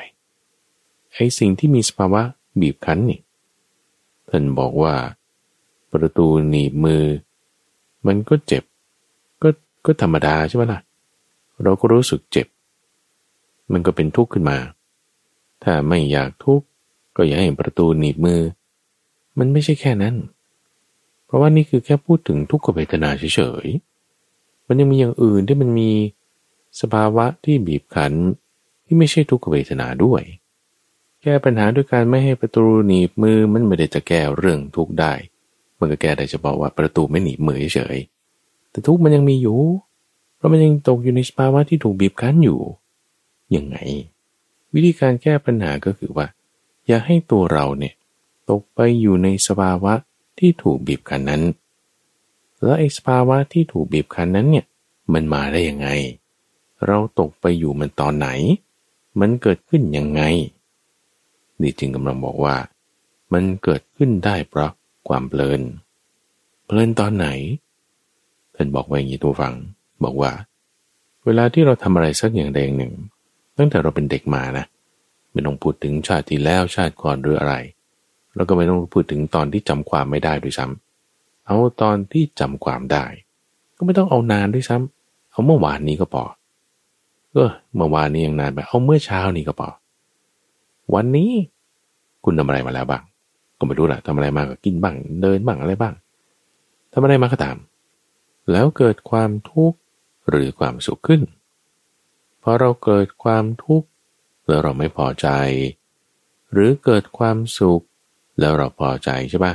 [1.13, 2.21] ไอ้สิ่งที่มีสภาวะ
[2.61, 3.19] บีบคั้นนี่
[4.29, 4.93] ท่านบอกว่า
[5.91, 7.03] ประตูหนีบมือ
[8.07, 8.63] มันก็เจ็บ
[9.41, 9.49] ก็
[9.85, 10.79] ก็ธรรมดาใช่ไหมล่ะ
[11.63, 12.47] เราก็รู้สึกเจ็บ
[13.71, 14.57] มันก็เป็นทุกข์ขึ้นมา
[15.63, 16.65] ถ้าไม่อยากทุกข์
[17.15, 18.39] ก็อย่าให้ประตูหนีบมือ
[19.39, 20.15] มันไม่ใช่แค่นั้น
[21.25, 25.91] เพราะว่านี่คือแค่พูดถึงทุกขเวทนาเฉยๆ มันยังมีอย่างอื่นที่มันมี
[26.81, 28.13] สภาวะที่บีบคั้น
[28.85, 30.21] ที่ไม่ใช่ทุกขเวทนาด้วย
[31.21, 35.13] แก้ปัญหาด้วยการไม่ให้ประตูหนีบมือมันไม่ได้จะแก้เรื่องทุกได้
[35.79, 37.97] มันก็แก้ได้เฉพาะว่าประตูไม่หนีบมือเฉย
[38.71, 39.59] แต่ทุกมันยังมีอยู่
[40.35, 42.59] เพราะมันยังตกอยู่ในสภาวะที่ถูกบีบคั้นอยู่
[43.55, 43.77] ยังไง
[44.73, 46.27] วิธีการแก้ปัญหาก็คือว่า
[46.87, 47.93] อย่าให้ตัวเราเนี่ย
[48.49, 49.93] ตกไปอยู่ในสภาวะ
[50.39, 51.43] ที่ถูกบีบคั้นนั้น
[52.61, 54.65] แล้วไอ้สภาวะที่ถูกบีบคั้นนั้นเนี่ย
[55.13, 55.89] มันมาได้ยังไง
[56.85, 58.27] เราตกไปอยู่มันตอนไหน
[59.19, 60.21] มันเกิดขึ้นยังไง
[61.61, 62.55] นี่จึงกำลังบอกว่า
[63.33, 64.71] มันเกิดขึ้นได้เพราะ
[65.07, 65.61] ความเพลิน
[66.65, 67.27] เพลินตอนไหน
[68.55, 69.53] ท่านบอกไว้อย่างนี้ตัวฟัง
[70.03, 70.31] บอกว่า
[71.25, 72.93] เวลาที่เราทำอะไรสักอย่างใดอย่างหนึ่ง
[73.57, 74.65] ตั้งแต่เราเป็นเด็กมานะ
[75.31, 77.55] ไม่ต้องพูดถึงชาติที่แล้วชาติก่อนหรืออะไร
[78.35, 83.05] แล้วก็ไม่ต้องพูดถึงตอนที่จำความไม่ได้ด้วยซ้ำเอาตอนที่จำความได้
[83.77, 86.23] ก็ไม่ต้องเอานานด้วยซ้ำเอาเมื่อวานนี้ก็พอ
[87.33, 89.69] เออเมื่อวานนี้ยังนานไปเอาเมื่อเช้านี้ก็พอ
[90.93, 91.31] วันนี้
[92.23, 93.03] คุณทำอะไรมาแล้วบ้าง
[93.57, 95.93] ก็ไม่รู้แหละทำอะไรมาก็กินบ้าง เดินบ้างอะไรบ้าง
[96.93, 97.57] ทำอะไรมาก็ตาม
[98.51, 99.77] แล้วเกิดความทุกข์
[100.29, 101.21] หรือความสุขขึ้น
[102.43, 103.87] พอเราเกิดความทุกข์
[104.47, 105.27] แล้วเราไม่พอใจ
[106.51, 107.83] หรือเกิดความสุข
[108.39, 109.53] แล้วเราพอใจใช่ปะ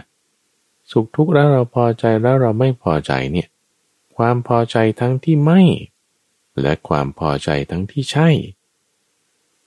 [0.91, 3.49] สุขทุกข์แล้วเราพอใจแล้วเราไม่พอใจเนี่ย
[4.17, 5.63] ความพอใจทั้งที่ไม่
[6.61, 8.29] และความพอใจทั้งที่ใช่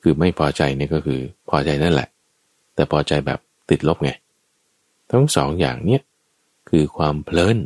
[0.02, 2.10] คือไม่พอใจนี่ก็คือพอใจนั่นแหละ
[2.74, 4.12] แต่พอใจแบบติดลบไง
[5.12, 6.02] ทั้งสองอย่างเนี่ย
[6.70, 7.58] คือความเพลิน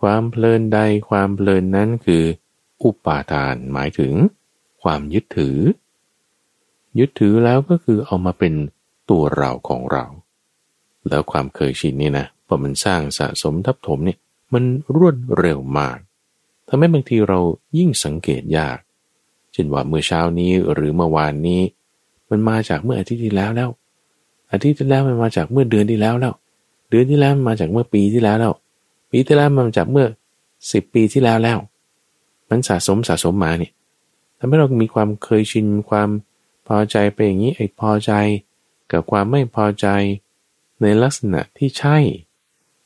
[0.00, 0.78] ความเพลินใด
[1.08, 2.24] ความเพลินนั้นคือ
[2.82, 4.12] อุปาทานหมายถึง
[4.82, 5.58] ความยึดถือ
[6.98, 8.54] ยึดถือแล้วก็คือเอามาเป็น
[9.10, 10.04] ตัวเราของเรา
[11.08, 14.18] แล้วความเคยชินนี่นะพอมันสร้างสะสมทับถมเนี่ย
[14.52, 14.64] มัน
[14.96, 15.98] รวดเร็วมาก
[16.68, 17.38] ทำให้บางทีเรา
[17.78, 18.78] ยิ่งสังเกตยาก
[19.52, 21.60] เช่นว่าเมื่อเช้านี้หรือเมื่อวานนี้
[22.30, 23.70] มันมาจากเมื่ออาทิตย์ที่แล้วแล้ว
[24.52, 26.34] อาทิตย์ที่แล้วมันมาจากเมื่อเดือนที่แล้วแล้ว
[26.90, 28.52] เดือนที่แล้วมันมาจากเมื่อปีที่แล้วแล้ว
[29.10, 30.06] ปีที่แล้วมันมาจากเมื่อ
[30.72, 31.58] สิบปีที่แล้วแล้ว
[32.50, 33.72] มันสะสมสะสมมาเนี่ย
[34.38, 36.08] ทำให้เรามีความเคยชินความ
[36.66, 38.12] พอใจไปอย่างนี้ไอ้พอใจ
[38.92, 39.86] กับความไม่พอใจ
[40.82, 41.98] ในลักษณะที่ใช่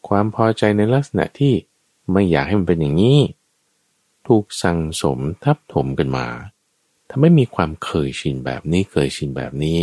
[0.08, 1.54] ความพอใจในลักษณะที่
[2.12, 3.20] ไม่อยากให้มันเป็นอย่างนี้
[4.26, 6.26] ถูกสั่งสมทับถมกันมา
[7.10, 9.78] ทำให้มีความเคยชินแบบนี้เคยชินแบบนี้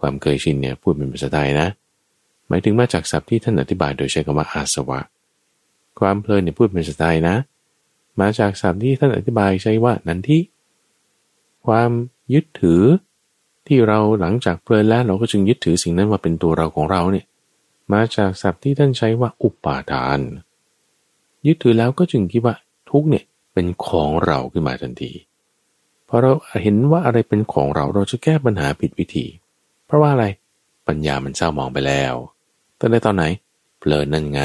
[0.00, 1.68] ความเคยชินเนี่ยพูดเป็นภาษาไทยนะ
[2.48, 5.00] หมายถึงมาจากศัพท์ที่ท่านอธิบายโดยใช้คำว่าอาสวะ
[6.00, 7.36] ความเพลินเนี่ยพูดเป็นภาษาไทยนะ
[8.20, 10.38] มาจากศัพท์ที่ท่านอธิบายใช้ว่านันทิ
[11.66, 11.90] ความ
[12.32, 12.82] ยึดถือ
[13.66, 17.26] ที่เราหลังจากเพลินแล้วเราก็จึงยึดถือสิ่งนั้นว่าเป็นตัวเราของเราเนี่ย
[17.92, 20.20] มาจากศัพท์ที่ท่านใช้ว่าอุปาทาน
[21.46, 22.54] ยึดถือแล้วก็จึงคิดว่า
[22.90, 25.12] ทุกเนี่ยเป็นของเราขึ้นมาทันที
[26.08, 29.26] พอเราเห็นว่าอะไรเป็นของเราเราจะแก้ปัญหาผิดวิธี
[29.86, 30.26] เพราะว่าอะไร
[30.86, 32.14] ปัญญามันเศร้ามองไปแล้ว
[32.78, 33.24] ตั้งแต่ตอนไหน
[33.78, 34.42] เพลินนั่นไง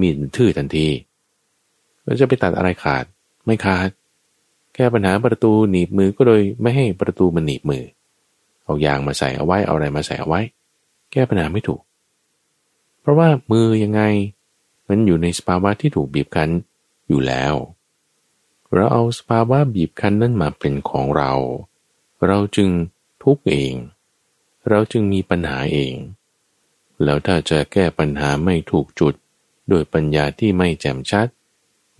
[0.00, 0.88] มีดทื่อทันที
[2.04, 3.04] เราจะไปตัดอะไรขาด
[3.46, 3.88] ไม่ขาด
[4.80, 7.84] ก้ปัญหาประตูหนีบมือก็โดยไม่ให้ประตูมันหนีบมือ
[8.64, 10.40] เอายางมาใส่เอาไว้เอาอะไรมาใส่เอาไว้
[11.12, 11.80] แก้ปัญหาไม่ถูก
[13.00, 14.02] เพราะว่ามือยังไง
[14.88, 16.50] มันอยู่ในสภาวะที่ถูกบีบคั้น
[17.08, 17.54] อยู่แล้ว
[18.72, 21.32] เราเอาสภาวะบีบคั้นนั้นมาเป็นของเรา
[22.26, 22.70] เราจึง
[23.22, 23.74] ทุกข์เอง
[24.68, 25.94] เราจึงมีปัญหาเอง
[27.04, 29.14] แล้วถ้าจะแก้ปัญหาไม่ถูกจุด
[29.68, 31.26] โดยปัญญาที่ไม่แจ่มชัด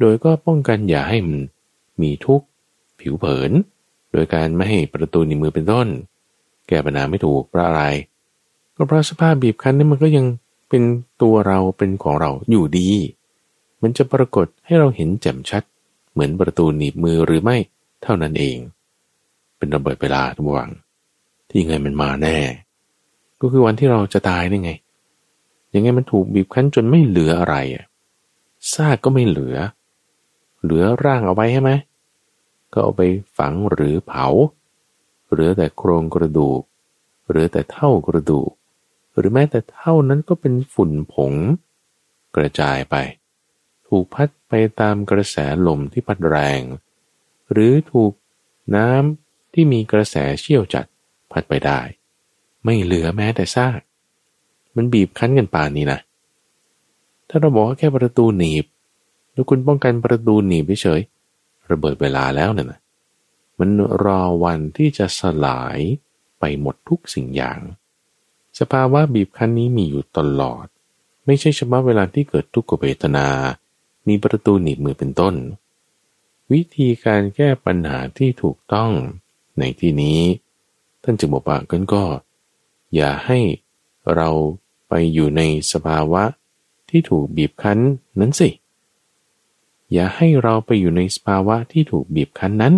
[0.01, 1.41] โดยก็ป้องกันอย่าให้มัน
[2.03, 2.47] มีทุกข์
[3.01, 3.51] ผิวเผิน
[4.13, 5.89] โดยการไม่ให้ประตูในมือเป็นต้น
[6.69, 7.83] แก้ปัญหาไม่ถูกเพราะอะไร
[8.77, 10.27] ก็เพราะสภาพบีบคั้นนี่มันก็ยัง
[10.69, 10.83] เป็น
[11.23, 12.89] ตัวเราเป็นของเราอยู่ดี
[13.83, 15.63] มันจะปรากฏให้เราเห็นแจ่มชัด
[16.13, 17.57] เหมือนประตูหนีบมือหรือไม่
[18.03, 18.59] เท่านั้นเอง
[19.59, 20.71] เป็นระเบิดเวลาทุกวัง
[21.49, 22.39] ที่ไงมันมาแน่
[23.41, 24.73] ก็คือวันที่เราจะตายนี่ไง
[25.75, 27.85] ยังไงมันถูกบีบคั้นจนไม่เหลืออะไรอะ
[28.75, 29.57] ซากก็ไม่เหลือ
[30.63, 31.71] เหลือร่างเอาไว้ใช่ไหม
[32.73, 33.03] ก็เอาไป
[33.39, 34.27] ฝังหรือเผา
[35.31, 36.63] เหลือแต่โครงกระดูก
[37.29, 38.51] เหลือแต่เท่ากระดูก
[39.17, 41.35] หรือแม้แต่เท่านั้นก็เป็นฝุ่นผง
[42.37, 42.97] กระจายไป
[43.89, 46.61] ถูกพัดไปตามกระแสลมที่พัดแรง
[47.53, 48.13] หรือถูก
[48.77, 50.87] น้ำที่มีกระแสเชี่ยวจัด
[51.33, 51.81] พัดไปได้
[52.65, 53.81] ไม่เหลือแม้แต่ซาก
[54.77, 56.01] มันบีบคั้นกันป่านนี้นะ
[57.29, 58.65] ถ้าเราบอกว่าแค่ประตูหนีบ
[59.33, 61.01] แล้วคุณป้องกันประตูหนีบเฉย
[61.71, 62.81] ระเบิดเวลาแล้วเนี่ยนะ
[63.59, 63.71] มัน
[64.05, 65.79] รอวันที่จะสลาย
[66.39, 67.61] ไปหมดทุกสิ่งอย่าง
[68.59, 70.67] สภาวะบีบคั้นนี้มีอยู่ตลอด
[71.27, 73.29] ไม่ใช่เฉพาะเวลาที่เกิดทุกขเวทนา
[74.09, 75.35] มีประตูหนีบมือเป็นต้น
[76.53, 78.91] วิธีการแก้ปัญหาที่ถูกต้อง
[79.59, 80.21] ในที่นี้
[81.03, 82.05] ท่านจึงบอกว่ากันก็
[82.95, 83.39] อย่าให้
[84.15, 84.29] เรา
[84.89, 86.25] ไปอยู่ในสภาวะ
[86.89, 87.79] ที่ถูกบีบคั้น
[88.21, 88.49] นั้นสิ
[89.93, 92.75] อย่าให้เราไปอยู่ในสภาวะที่ถูกบีบคั้นนั้น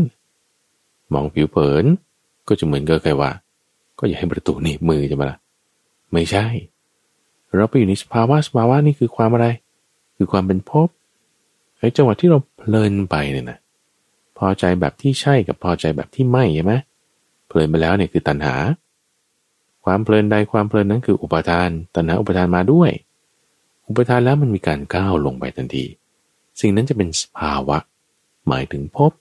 [1.12, 1.84] มองผิวเผิน
[2.48, 3.30] ก็จะเหมือนกับใครว่า
[3.98, 5.38] ก็อย่าให้ประตูหนีบมือจะมาละ
[6.12, 6.46] ไม่ใช่
[7.56, 9.46] เราไปอยู่ในสภาวะสภาวะนี่คือความอะไร
[10.16, 10.88] คือความเป็นภพ
[11.78, 13.58] ไอ้จังหวะที่เราเพลินไปเนี่ยนะ
[14.38, 16.74] พอใจแบบที่ใช่กับพอใจแบบที่ไม่ใช่ไหม
[17.48, 18.54] เพลินไปแล้วเนี่ยคือตัณหา
[19.84, 22.90] ความเพลินใดความเพลินนั้นคืออุปทาน ตัณหาอุปทานมาด้วย
[23.88, 25.84] อุปทานแล้วมันมีการก้าวลงไปทันที
[26.60, 27.78] สิ่งนั้นจะเป็นสภาวะ
[28.48, 29.12] หมายถึงพบ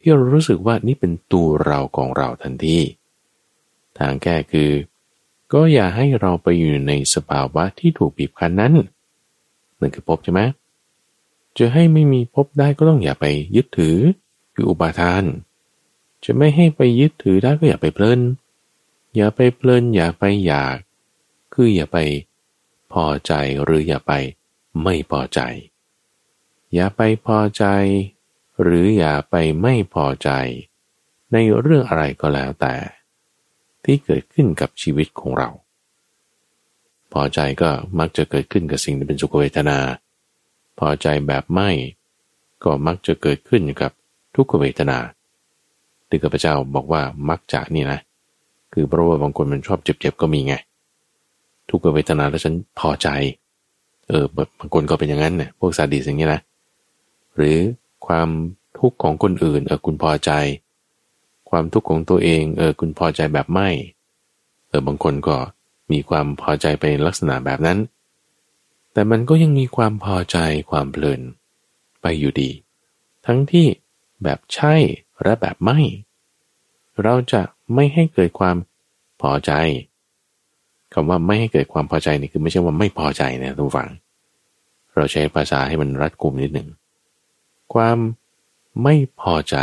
[0.00, 2.78] ที่เรารู้สึกว่านี่เป็นตัวเราของเราทันที
[3.98, 4.70] ทางแก้คือ
[5.52, 8.72] ก็อย่าให้เราไปอยู่ในสภาวะที่ถูกบีบคั้นนั้น
[9.80, 10.40] นั่นคือพบใช่ไหม
[11.58, 13.26] จะให้ไม่มีพบได้ก็ต้องอย่าไป
[13.56, 13.96] ยึดถือ
[14.54, 15.24] คืออุปาทาน
[16.24, 18.20] จะไม่ให้ไปยึดถือได้ก็อย่าไปเพลิน
[19.16, 20.76] อย่าไปเพลินอย่าไปอยาก
[21.54, 21.98] คืออย่าไป
[22.92, 24.12] พอใจหรืออย่าไป
[24.82, 25.40] ไม่พอใจ
[26.74, 27.64] อย่าไปพอใจ
[28.62, 30.30] หรืออย่าไปไม่พอใจ
[31.32, 32.74] ในเรื่องอะไรก็แล้วแต่
[33.84, 35.48] ที่เกิดขึ้นกับชีวิตของเรา
[37.12, 39.78] พอใจก็มักจะเกิดขึ้นกับสิ่งที่เป็นสุขเวทนา
[40.78, 41.70] พอใจแบบไม่
[42.64, 43.92] ก็มักจะเกิดขึ้นกับ
[44.34, 44.98] ทุกขเวทนา
[46.08, 47.98] ที่ข้าพเจ้าบอกว่ามักจะนี่นะ
[48.72, 50.54] คือเพราะว่าบางคนมันชอบเจ็บๆก็มีไง
[51.70, 53.08] ทุกขเวทนาแล้วฉันพอใจ
[54.08, 54.24] เออ
[54.58, 56.40] บางคนก็เป็นอย่างนั้นเนี่ยพวกซาดิสอย่างนี้นะ
[57.38, 57.58] หรือ
[58.06, 58.28] ความ
[58.78, 60.30] ทุกข์ของคนอื่นเออคุณพอใจ
[61.50, 63.68] ความทุกข์ของตัวเองเออคุณพอใจแบบไม่
[64.68, 65.36] เออบางคนก็
[65.92, 67.78] มีความพอใจไปลักษณะแบบนั้น
[68.92, 70.38] แต่มันก็ยังมีความพอใจ
[70.70, 71.20] ความเพลิน
[72.02, 72.50] ไปอยู่ดี
[73.26, 73.66] ทั้งที่
[74.22, 74.74] แบบใช่
[75.22, 75.78] และแบบไม่
[77.02, 77.42] เราจะ
[77.74, 78.56] ไม่ให้เกิดความ
[79.22, 79.52] พอใจ
[80.92, 83.88] คำว่าไม่ให้เกิดความพอใจนี่คือไม่ใช่ว่าไม่พอใจนะทุกฝัง
[84.94, 86.68] เราใช้ภาษาให้มันรัดกุมนิดหนึ่ง
[87.74, 87.98] ความ
[88.82, 89.56] ไม่พอใจ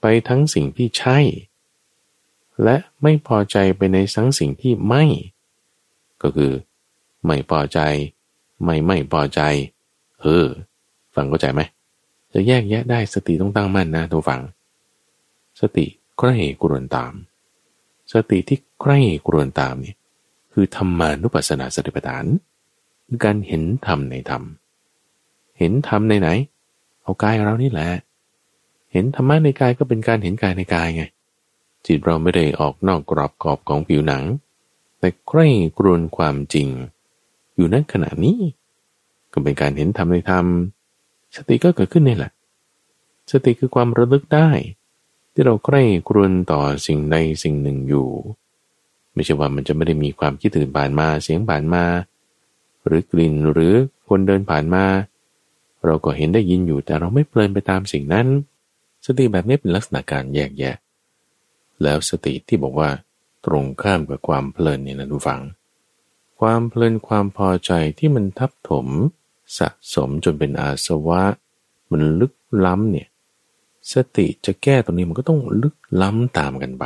[0.00, 1.18] ไปทั้งสิ่งที่ใช่
[2.62, 5.04] และไม่พอใจไปในทั้งสิ่งที่ไม่
[6.22, 6.52] ก็คือ
[7.26, 7.80] ไม่พอใจ
[8.64, 9.40] ไม่ไม่พอใจ
[10.20, 10.46] เออ
[11.14, 11.60] ฟังเข้าใจไหม
[12.32, 14.42] จะแยกแยะได้สติต้องตั้งมั่นนะทุกฝัง
[15.60, 15.86] สติ
[16.18, 17.12] ใคร่กรวนตาม
[18.12, 19.94] สติที่ใคร่กรวนตามนี่
[20.52, 22.24] คือธรรมานุปัสสนาสติปัฏฐาน
[23.24, 24.42] การเห็นธรรมในธรรม
[25.58, 26.28] เห็นธรรมในไหน
[27.06, 27.88] เอากายเรานี่แหละ
[28.92, 31.04] เห็นธรรมะในกายก็เป็นการเห็นกายในกายไง
[31.86, 34.24] จิตเราไม่ได้ออกนอกกรอบกรอบของผิวหนัง
[34.98, 35.46] แต่ใคร่
[35.78, 36.68] กรวนความจริง
[37.54, 38.38] อยู่นั้นขณะนี้
[39.32, 40.46] ก็เป็นการเห็นธรรมในธรรม
[41.36, 42.32] สติก็เกิดขึ้นนี่แหละ
[43.30, 44.48] สติคือความระลึกได้
[45.32, 48.08] ที่เราใกล้ครวนต่อสิ่งใดสิ่งหนึ่งอยู่
[49.14, 51.84] ไม่ใช่ว่ามันจะไม่ได้มีความคิดถึงผ่านมาเสียงผ่านมา
[52.86, 53.72] หรือกลิ่นหรือ
[54.08, 54.84] คนเดินผ่านมา
[55.86, 58.26] เราก็เห็นได้ยินอยู่แต่เราไม่เพลินไปตามสิ่งนั้น
[59.06, 60.76] สติแบบนี้เป็นลักษณะการแยกแยะ
[61.82, 62.90] แล้วสติที่บอกว่า
[63.46, 65.42] ตรงข้ามกับความเพลินเนี่ยนะทุกฝัง
[66.40, 68.86] ความเพลินความพอใจที่มันทับถม
[69.58, 71.22] สะสมจนเป็นอาสวะ
[71.90, 72.32] มันลึก
[72.66, 73.08] ล้ำเนี่ย
[73.92, 76.84] สติจะแก้ตรงนี้มันก็ต้องลึกล้ำตามกันไป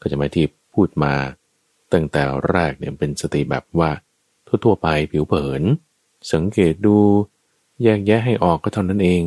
[0.00, 1.14] ก็จะหมายที่พูดมา
[1.92, 3.90] ตั้งแต่แรกเนี่ยเป็นสติแบบว่า
[4.64, 5.62] ทั่วๆไปผิวเผิน
[6.32, 6.96] สังเกตดู
[7.82, 9.22] แยกแยะให้ออกก็เท่านั้นเอง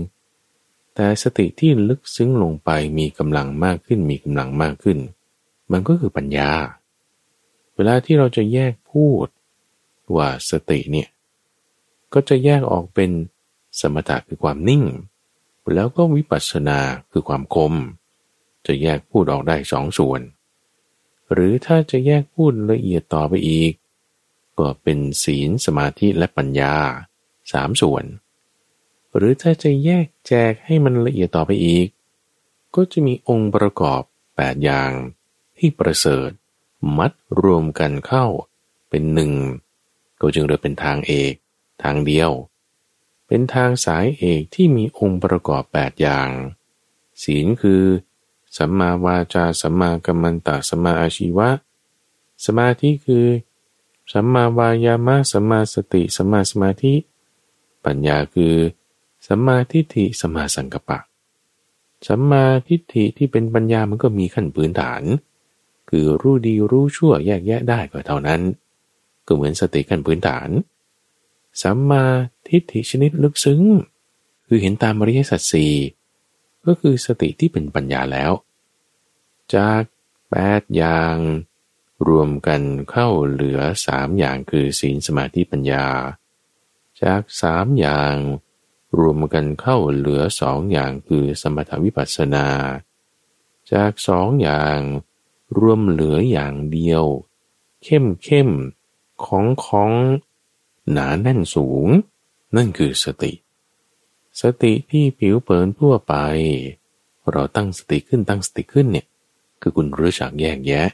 [0.95, 4.97] แต่สติที่ลึกซึ้งลงไปมีกำลังมากขึ้นมีกำลังมากขึ้น
[5.71, 6.51] มันก็คือปัญญา
[7.75, 9.27] เวลาที่เราจะแยกพูด
[10.15, 11.09] ว่าสติเนี่ย
[12.13, 13.11] ก็จะแยกออกเป็น
[13.79, 14.83] สมถะคือความนิ่ง
[15.73, 16.79] แล้วก็วิปัสสนา
[17.11, 17.73] คือความคม
[18.65, 20.21] จะแยกพูดออกได้สองส่วน
[21.33, 23.73] หรือถ้าจะแยกพูดละเอียดต่อไปอีก
[24.57, 26.73] ก็เป็นศีลสมาธิและปัญญา
[27.53, 28.03] สามส่วน
[29.15, 31.87] หรือถ้าจะแยกแจกให้มันละเอียดต่อไปอีก
[32.75, 34.01] ก็จะมีองค์ประกอบ
[34.33, 34.91] 8 อย่าง
[35.57, 36.29] ที่ประเสริฐ
[36.97, 38.25] มัดรวมกันเข้า
[38.89, 39.33] เป็นหนึ่ง
[40.21, 41.33] ก็จึงเรียกเป็นทางเอก
[41.83, 42.31] ทางเดียว
[43.27, 46.29] เป็นทางสายเอกที่มีองค์ประกอบ 8 อย่าง
[47.23, 47.83] ศีลคือ
[48.57, 51.49] สัมมาวาจาสัมมากัมมันตะสัมมาอาชีวะ
[52.45, 53.27] สมาธิคือ
[54.11, 56.93] สัมมาวายามะสัมมาสติสัมมาสมาธิ
[57.85, 58.55] ปัญญาคือ
[59.29, 60.99] สัมมาทิฏฐิสัมมาสังกัปปะ
[62.07, 65.01] สัมมาทิฏฐิที่เป็นปัญญามันก็มีขั้นพื้นฐาน
[65.89, 68.41] คือรู้ดีรู้ชั่วแยกแยะได้ก็เท่านั้น
[69.25, 70.49] ก็เหมือนสติขั้นพื้นฐาน
[71.61, 72.05] สัมมา
[72.47, 73.61] ทิฏฐิชนิดลึกซึ้ง
[74.47, 75.73] คือเห็นตามอริยสัจสี่
[76.65, 78.31] ก็คือสติที่เป็นปัญญาแล้ว
[79.55, 79.83] จาก
[80.29, 81.15] แปดอย่าง
[82.07, 82.61] รวมกัน
[82.91, 85.85] เข้าเหลือสามอย่างคือศีลสมาธิปัญญา
[87.03, 88.15] จากสามอย่าง
[88.97, 92.47] รวมกันเข้าเหลือสองอย่างคือสมถวิปัสสนา
[93.71, 94.79] จากสองอย่าง
[95.57, 97.03] รวมเหลืออย่างเดียว
[97.83, 98.49] เข้มเข้ม
[99.25, 99.91] ของของ
[100.91, 101.87] หนาแน่นสูง
[102.55, 103.33] นั่นคือสติ
[104.41, 106.13] สติที่ผิวเผินทั่วไป
[107.31, 109.07] เราตั้งสติขึ้นตั้งสติขึ้นเนี่ย
[109.61, 110.87] คือคุณรู้จักแยกแยะ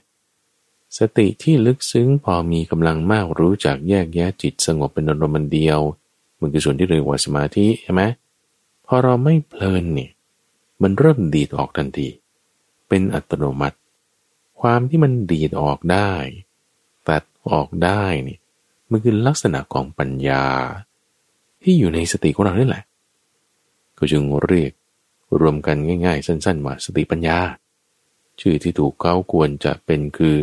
[0.97, 5.79] สติที่ลึกซึ้งพอมีกำลังมากรู้จักแยกแยะจิตสงบเป็นอารมณ์เดียว
[6.45, 8.03] มันคือส่วนที่เรียกว่าสมาธิใช่ไหม
[8.85, 10.11] พอเราไม่เพลินเนี่ย
[10.81, 12.07] มันเริ่มดีดออกทันที
[12.87, 13.77] เป็นอัตโนมัติ
[14.61, 16.11] ความที่มันดีดออกได้
[17.07, 18.37] ตัดออกได้นี่
[18.91, 20.45] มันคือลักษณะของปัญญา
[21.63, 22.83] ที่อยู่ในสติของเรานี่แหละ
[23.97, 24.71] ก็จึงเรียก
[25.39, 27.39] รวมกันง่าย ๆ สั้นๆว่าสติปัญญา
[28.39, 30.35] ชื่อที่ถูกเขาควรจะเป็นคือ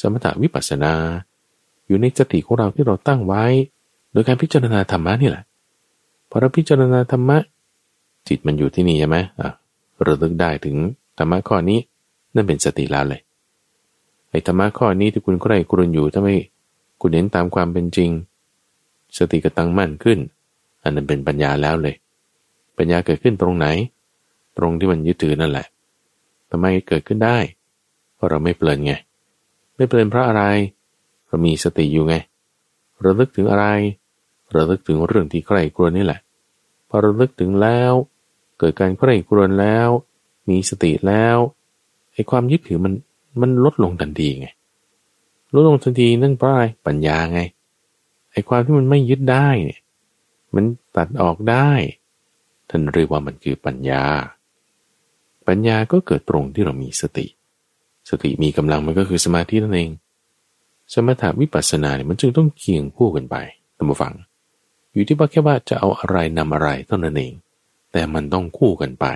[0.00, 0.94] สมถวิปัสสนา
[1.86, 3.44] อยู่ในสติของเราที่เราตั้งไว้
[4.12, 5.44] โดยการพิจารณาธรรมะนี่แหละ
[6.30, 7.38] พอเราพิจารณาธรรมะ
[8.28, 9.50] จิตมันอยู่ที่นี่ใช่ไหมอะ
[10.06, 10.76] ระลึกได้ถึง
[11.18, 11.78] ธรรมะข้อนี้
[12.34, 13.20] นั่นเป็นสติแล้วเลย
[14.30, 16.34] ไอ้ธรรมะข้อนี้ที่คุณใคร่ครวญอยู่ถ้าไม่
[17.00, 18.10] คุณเห็นตามความเป็นจริง
[19.16, 20.18] สติก็ตั้งมั่นขึ้น
[20.82, 21.94] อันนั้นเป็นปัญญาแล้วเลย
[22.78, 23.66] ปัญญาเกิดขึ้นตรงไหน
[24.58, 25.66] ตรงที่มันยึดถือนั่นแหละ
[26.50, 27.38] ทำไมเกิดขึ้นได้
[28.14, 28.92] เพราะเราไม่เปลินไง
[29.76, 30.42] ไม่เปลินเพราะอะไร
[31.26, 32.14] เรามีสติอยู่ไง
[33.04, 33.66] ระลึกถึงอะไร
[34.54, 36.20] ระลึกถึงเรื่องที่ใคร่ครวญนี่แหละ
[36.88, 37.92] พอระลึกถึงแล้ว
[38.58, 39.88] เกิดการใคร่ครวญแล้ว
[40.48, 41.36] มีสติแล้ว
[42.12, 42.92] ไอ้ความยึดถือมัน
[43.40, 44.48] มันลดลงทันทีไง
[45.54, 47.40] ลดลงทันทีนั่นเพราะอะไรปัญญาไง
[48.32, 49.80] ไอ้ความที่มันไม่ยึดได้เนี่ย
[50.54, 50.64] มัน
[50.96, 51.70] ตัดออกได้
[52.68, 54.04] ท่านเรียกว่ามันคือปัญญา
[55.48, 57.26] ปัญญาก็เกิดตรงที่เรามีสติ
[58.10, 59.90] สติมีกำลังมันก็คือสมาธินั่นเอง
[60.92, 63.36] สมถาวิปัสสนาเนี่ยมันจึงต้องเคียงคู่กันไป
[63.76, 64.14] ตั้งฟัง
[64.92, 67.34] อยู่ที่ว่าแค่ว่าจะเอาอะไรนำอะไรเท่านั้นเอง
[67.92, 69.06] แต่มันต้องคู่กันไป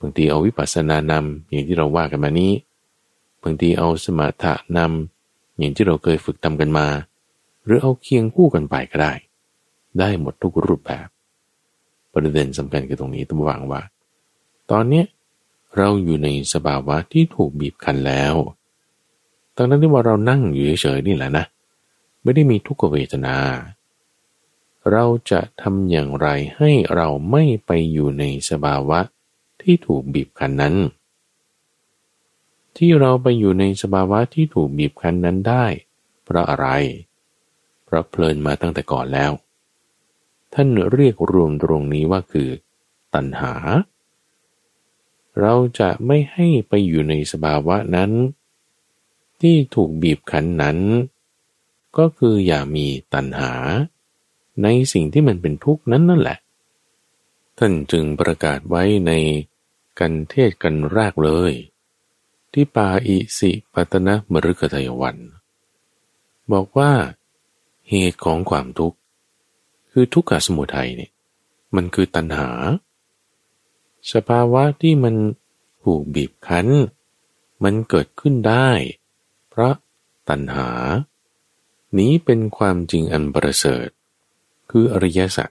[0.00, 2.52] บางทีเอาวิปัสสนานำอย่างที่เราว่ากันมานี้
[3.42, 6.86] บางทีเอาสมถะนำอย่างที่เราเคยฝึกทำกันมา
[7.64, 9.12] หรือเอาเคียงคู่กันไปก็ได้
[9.98, 11.06] ได้หมดทุกรูปแบบ
[12.12, 13.82] ประเด็นสำคัญคือตรงนี้ต้องวางว่า
[14.70, 15.02] ตอนนี้
[15.76, 18.34] เราอยู่ในสภาวะที่ถูกบีบคั้นแล้ว
[19.56, 21.44] ตอนนั้นที่ว่าเรานั่งอยู่เฉยๆนี่แหละนะ
[22.22, 23.36] ไม่ได้มีทุกขเวทนา
[24.90, 29.00] เราจะทำอย่างไรให้เราไม่ไปอยู่ในสภาวะ
[29.62, 30.74] ที่ถูกบีบคั้นนั้น
[32.76, 35.66] ที่เราไปอยู่ในสภาวะที่ถูกบีบคั้นนั้นได้
[36.24, 36.68] เพราะอะไร
[37.84, 39.32] เพราะเพลินมาตั้งแต่ก่อนแล้ว
[40.54, 42.50] ท่านเรียกรวมตรงนี้ว่าคือ
[43.14, 43.54] ตัณหา
[45.40, 48.10] เราจะไม่ให้ไปอยู่ในสภาวะนั้น
[49.40, 50.78] ที่ถูกบีบคั้นนั้น
[51.98, 53.52] ก็คืออย่ามีตัณหา
[54.62, 56.38] ในสิ่งที่มันเป็นทุกข์นั้นนั่นแหละ
[57.58, 59.12] ท่านจึงประกาศไว้ใน
[59.98, 61.52] กันเทศกันแรกเลย
[62.52, 65.16] ที่ปาอิสิปัตนะมฤคทยวัน
[66.52, 66.92] บอกว่า
[67.88, 68.98] เหตุของความทุกข์
[69.90, 71.12] คือทุกขสมุทัยเนี่ย
[71.74, 72.50] มันคือตัณหา
[74.12, 75.14] สภาวะที่มัน
[75.82, 76.68] ถูกบีบคั้น
[77.64, 78.70] มันเกิดขึ้นได้
[79.48, 79.74] เพราะ
[80.28, 80.70] ตัณหา
[81.98, 83.88] นี้เป็นความจริงอันประเสริฐ
[84.76, 85.48] คืออริยสัจ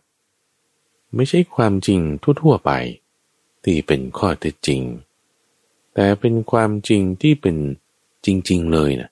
[1.15, 1.99] ไม่ใช่ความจริง
[2.41, 2.71] ทั่วๆไป
[3.63, 4.81] ที่เป็นข้อเท็จจริง
[5.93, 7.57] แต่เป็นความจริงที่เป็น
[8.25, 9.09] จริง ๆ เลยนะ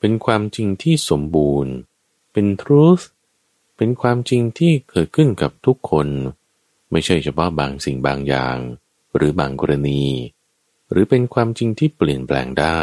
[0.00, 1.72] เป็นความจริงที่สมบูรณ์
[2.32, 3.04] เป็น truth
[3.76, 6.08] เป็นความจริงที่เกิดขึ้นกับทุกคน
[6.90, 8.58] ไม่ใช่เฉพาะบางสิ่งบางอย่าง
[9.16, 10.04] หรือบางกรณี
[10.90, 12.80] หรือเป็นความจริงที่เปลี่ยนแปลงได้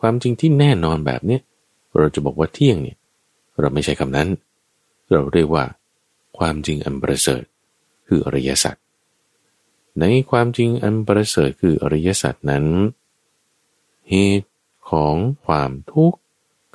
[0.00, 1.40] ความจริงที่แน่นอนแบบเนี้ย
[1.96, 2.98] เราจะบอกว่าเที่ยงเนี่ย
[3.60, 4.30] เราไม่ใช่คำนั้น
[5.12, 5.64] เราเรียกว่า
[6.38, 7.44] ความจริงอันประเสริฐ
[8.06, 8.76] คืออริยสัจ
[10.00, 12.64] ในความจริงอันประเสริฐคืออริยสัจนั้น
[14.08, 14.50] เหตุ
[14.90, 15.14] ของ
[15.46, 16.18] ความทุกข์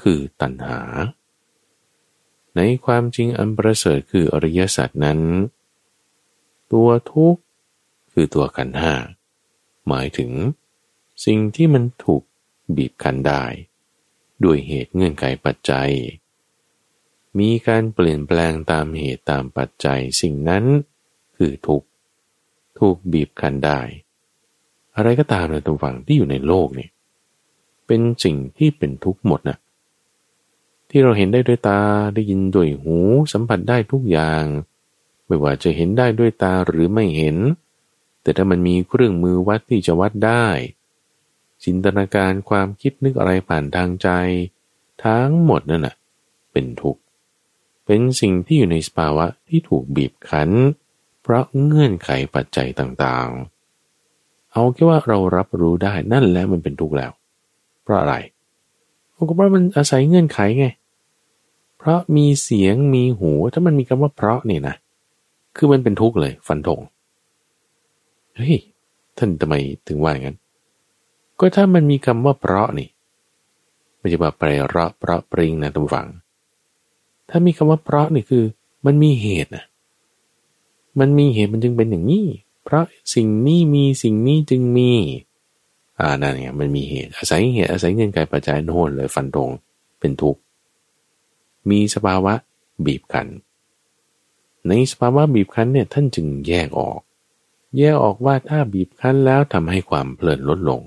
[0.01, 0.81] คือตัณหา
[2.55, 5.19] ในความจริงอันประเสริฐคืออริยสัจนั้น
[6.71, 7.41] ตัวทุกข์
[8.11, 8.93] คือตัวขันห้า
[9.87, 10.31] หมายถึง
[11.25, 12.23] สิ่งที่มันถูก
[12.75, 13.43] บีบคั้นได้
[14.43, 15.91] ด้วยเหตุเงื่อนไขปัจจัย
[17.39, 20.63] มีการเปลี่ยนแปลงตามเหตุตามปัจจัยสิ่งนั้น
[21.35, 21.87] คือทุกข์
[22.79, 23.79] ถูกบีบคั้นได้
[24.95, 26.89] อะไรก็ตามในตัวฝั่งที่อยู่ในโลกนี่
[27.87, 29.57] เป็นสิ่งที่เป็นทุกข์หมดนะ
[30.89, 31.81] ที่เราเห็นได้ด้วยตา
[32.13, 32.97] ได้ยินด้วยหู
[33.33, 34.43] สัมผัสได้ทุกอย่าง
[35.25, 37.37] ไม่ว่าจะเห็นได้ด้วยตาหรือไม่เห็น
[38.21, 40.47] แต่ถ้ามันมีเครื่องมือวัดที่จะวัดได้
[41.63, 44.09] จินตนาการความคิดนึกอะไรผ่านทางใจ
[45.05, 45.95] ทั้งหมดนั่นน่ะ
[46.51, 47.01] เป็นทุกข์
[47.87, 50.49] เป็นสิ่งที่อยู่ในสภาวะที่ถูกบีบคั้น
[51.21, 57.11] เพราะเงื่อนไขปัจจัยต่างๆ เอาแค่ว่าเรารับรู้ได้นั่นแหละมันเป็นทุกข์แล้ว
[57.83, 58.15] เพราะอะไร
[59.15, 60.67] ก็เพราะมันอาศัยเงื่อนไขไง
[61.77, 64.75] เพราะมีเสียงมีหู ถ้ามันมีคำว่าเพราะนี่นะ
[65.55, 66.79] คือมันเป็นทุกข์เลย ฟันธง
[68.35, 68.55] เฮ้ย
[69.17, 69.55] ท่านทำไม
[69.87, 70.37] ถึงว่าอย่างนั้น
[71.39, 72.89] ก็ถ้ามันมีคำว่าเพราะนี่
[73.97, 76.07] ไม่ใช่ว่าไปเราะเพราะปริงนะทุกฝัง
[77.29, 78.43] ถ้ามีคำว่าเพราะนี่คือ
[78.85, 79.65] มันมีเหตุนะ
[80.99, 82.25] มันมีเหตุมันจึงเป็นอย่างนี้
[82.63, 82.83] เพราะ
[83.15, 84.91] สิ่งนี้มีสิ่งนี้จึงมี
[85.99, 89.49] อ่านั่นไงมันมีเหตุอาศัยเหตุอาศัยเงื่อนไขปัจจัยโน่นเลยฟันตรง
[89.99, 90.39] เป็นทุกข์
[91.69, 92.33] มีสภาวะ
[92.85, 93.27] บีบคั้น
[94.67, 96.99] ในสภาวะบีบคั้นเนี่ยท่านจึงแยกออก
[97.77, 100.81] แยกออกว่าถ้าบีบคั้นแล้วทำให้ความเพลินลดลง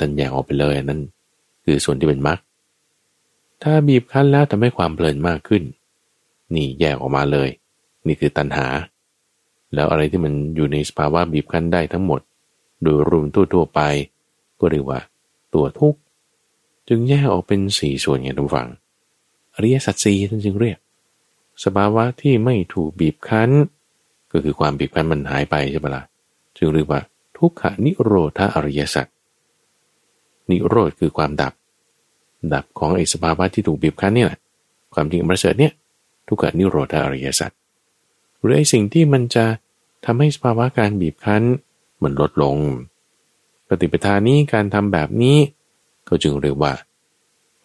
[0.00, 1.00] ท่านแยกออกไปเลยนั่น
[1.64, 2.38] คือส่วนที่เป็นมรรค
[3.62, 5.62] ถ้าบีบคั้นแล้วทำให้ความเพลินมากขึ้น
[6.54, 7.48] นี่แยกออกมาเลย
[8.06, 8.66] นี่คือตัณหา
[9.74, 12.20] แล้วอะไรที่มันอยู่ในสภาวะบีบคั้นได้ทั้งหมด
[12.82, 13.80] โดยรวมทั่วๆไป
[14.60, 15.00] ก็เรียกว่า
[15.54, 15.98] ตัวทุกข์
[16.88, 18.68] จึงแยกออกเป็นสี่ส่วนอย่างทุกฝัง
[19.54, 20.78] อริยสัจสี่ท่านจึงเรียก
[21.64, 23.50] สภาวะที่ไม่ถูกบีบคั้น
[24.32, 26.04] ก็คือความบีบคั้นมันหายไปใช่ไหมละ่ะ
[26.56, 27.00] จึงเรียกว่า
[27.38, 29.06] ทุกขนิโรธาอริยสัจ
[30.50, 31.52] นิโรธคือความดับ
[32.52, 34.38] ดับของไอ้สภาวะที่ถูกบีบคั้นนี่แหละ
[34.94, 35.72] ความจริงประเสริฐเนี่ย
[36.28, 37.50] ทุกขนิโรธาอริยสัจ
[38.40, 39.46] หรือไอ้สิ่งที่มันจะ
[40.04, 41.42] ทำให้สภาวะการบีบคั้น
[42.02, 42.56] มันลดลง
[43.68, 45.38] ปฏิปทานี้การทำแบบนี้
[46.08, 46.72] ก็จึงเรียกว่า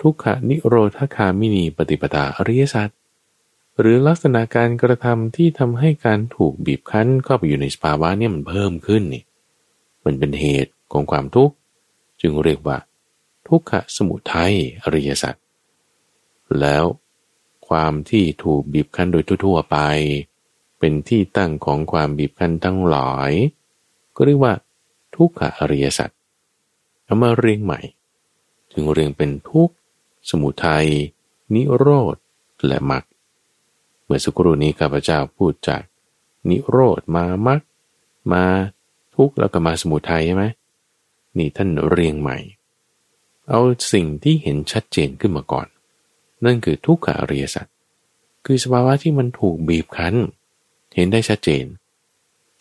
[0.01, 2.89] ทุกขนิโรธคามินีปฏิปทาอริยสัจ
[3.79, 9.23] หรือลักษณะการกระทำที่ทำให้การถูกบีบคั้นเข้าไปอยู่ในสภาวะเนี่ยมันเพิ่มขึ้นนี่
[10.05, 11.55] มันเป็นเหตุของความทุกข์
[12.21, 12.77] จึงเรียกว่า
[13.47, 15.35] ทุกขสมุทัยอริยสัจ
[16.59, 16.83] แล้ว
[17.67, 19.77] ความที่ถูกบีบคั้นโดยทั่วๆไป
[20.79, 23.31] เป็นที่ตั้งของความบีบคั้นทั้งหลาย
[24.15, 24.53] ก็เรียกว่า
[25.15, 26.09] ทุกขอริยสัจ
[27.05, 27.79] เอามาเรียงใหม่
[28.73, 29.69] ถึงเรียงเป็นทุก
[30.29, 30.87] สมุทัย
[31.53, 32.15] นิโรธ
[32.65, 33.03] และมรรค
[34.05, 35.81] เมื่อสักครู่นี้ข้าพเจ้าพูดจาก
[36.49, 37.61] นิโรธมามรรค
[38.33, 38.45] มา
[39.15, 40.45] ทุกแล้วก็มาสมุทัยใช่ไหม
[41.37, 42.37] นี่ท่านเรียงใหม่
[43.49, 43.61] เอา
[43.93, 45.67] สิ่งที่เห็นชัดเจนขึ้นมาก่อน
[46.45, 47.65] นั่นคือทุกขอริยสัจ
[48.45, 50.15] คือสภาวะที่มันถูกบีบคั้น
[50.95, 51.65] เห็นได้ชัดเจน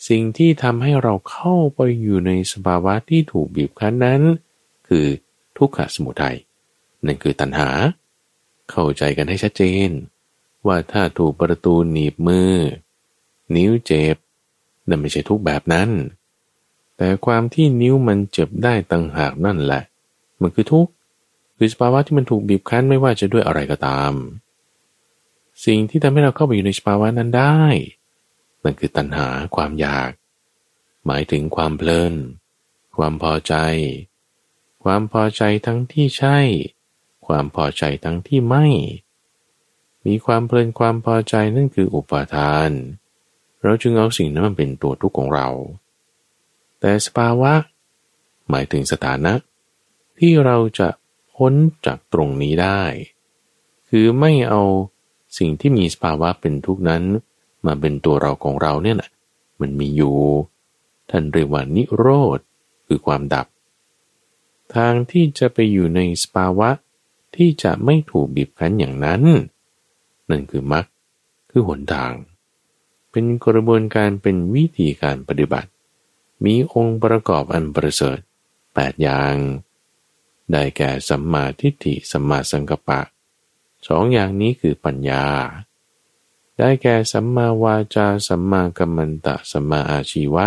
[0.08, 4.22] สิ่งที่ทำให้เราเข้าไปอยู่ในสภาวะที่ถูกบีบคั้นนั้น
[4.88, 5.06] คือ
[5.58, 6.36] ทุกขสมุทัย
[7.06, 7.70] นั่นคือตัณหา
[8.70, 9.88] เข้าใจกันให้ชัดเจน
[10.66, 12.52] ว่าถ้าถูกประตูหนีบมือ
[13.54, 14.16] นิ้วเจ็บ
[14.88, 15.90] นั่นไม่ใช่ทุกแบบนั้น
[16.96, 19.82] แต่ความที่นิ้วมันเจ็บได้ต่างหากนั่นแหละ
[20.42, 20.92] มันคือทุกข์
[21.56, 24.12] คือสภาวะที่มันถูกบีบคั้นไม่ว่าจะด้วยอะไรก็ตาม
[25.64, 27.60] สิ่งที่ทำให้เราเข้าไปอยู่ในสภาวะนั้นได้
[28.62, 30.10] นั่นคือตัณหาความอยาก
[31.06, 32.14] หมายถึงความเพลิน
[32.96, 33.54] ความพอใจ
[34.84, 36.38] ความพอใจทั้งที่ใช่
[37.26, 38.66] ความพอใจทั้งที่ไม่
[40.06, 42.70] มีความเพลินความพอใจนั่นคืออุปาทาน
[43.62, 45.48] เราจึงเอาสิ่งนั้นมาเป็นตัวทุกข์ของเรา
[46.80, 47.52] แต่สภาวะ
[48.50, 49.32] หมายถึงสถานะ
[50.18, 50.88] ที่เราจะ
[51.34, 51.52] พ้น
[51.86, 52.82] จากตรงนี้ได้
[53.88, 54.62] คือไม่เอา
[55.38, 57.02] สิ่งที่มีสภาวะเป็นทุกนั้น
[57.66, 59.10] มาเป็นตัวเราของเราเนี่ยนะ
[59.60, 60.16] มันมีอยู่
[61.10, 62.06] ท่านเรียกว่านิโร
[62.36, 62.38] ธ
[62.86, 63.46] คือความดับ
[64.74, 66.70] ทางที่จะไปอยู่ในสภาวะ
[67.36, 69.22] ที่จะไม่ถูกบีบคั้นอย่างนั้น
[70.30, 70.84] นั่นคือมรรค
[71.50, 72.12] คือหนทาง
[73.10, 75.70] เป็นกระบวนการเป็นวิธีการปฏิบัติ
[76.44, 78.18] มีองค์ประกอบอันประเสริฐ
[78.74, 79.34] แปดอย่าง
[80.52, 83.00] ได้แก่สัมมาทิฏฐิสัมมาสังกัปปะ
[83.86, 85.24] สองอย่างนี้คือปัญญา
[86.58, 90.46] ได้แก่สัมมาวาจาสัมมากัมมันตะสัมมาอาชีวะ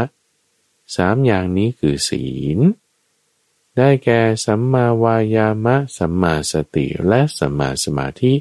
[0.95, 2.25] สามอย่างนี้คือศี
[2.57, 2.59] ล
[3.77, 8.33] ได้แก่สัมมาวายามะสัมมาสติและสัมมาสมาธิ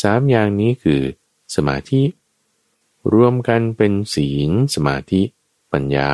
[0.00, 1.02] สามอย่างนี้คือ
[1.54, 2.02] สมาธิ
[3.12, 5.22] รวมกันเป็นศีลสมาธิ
[5.72, 6.12] ปัญญา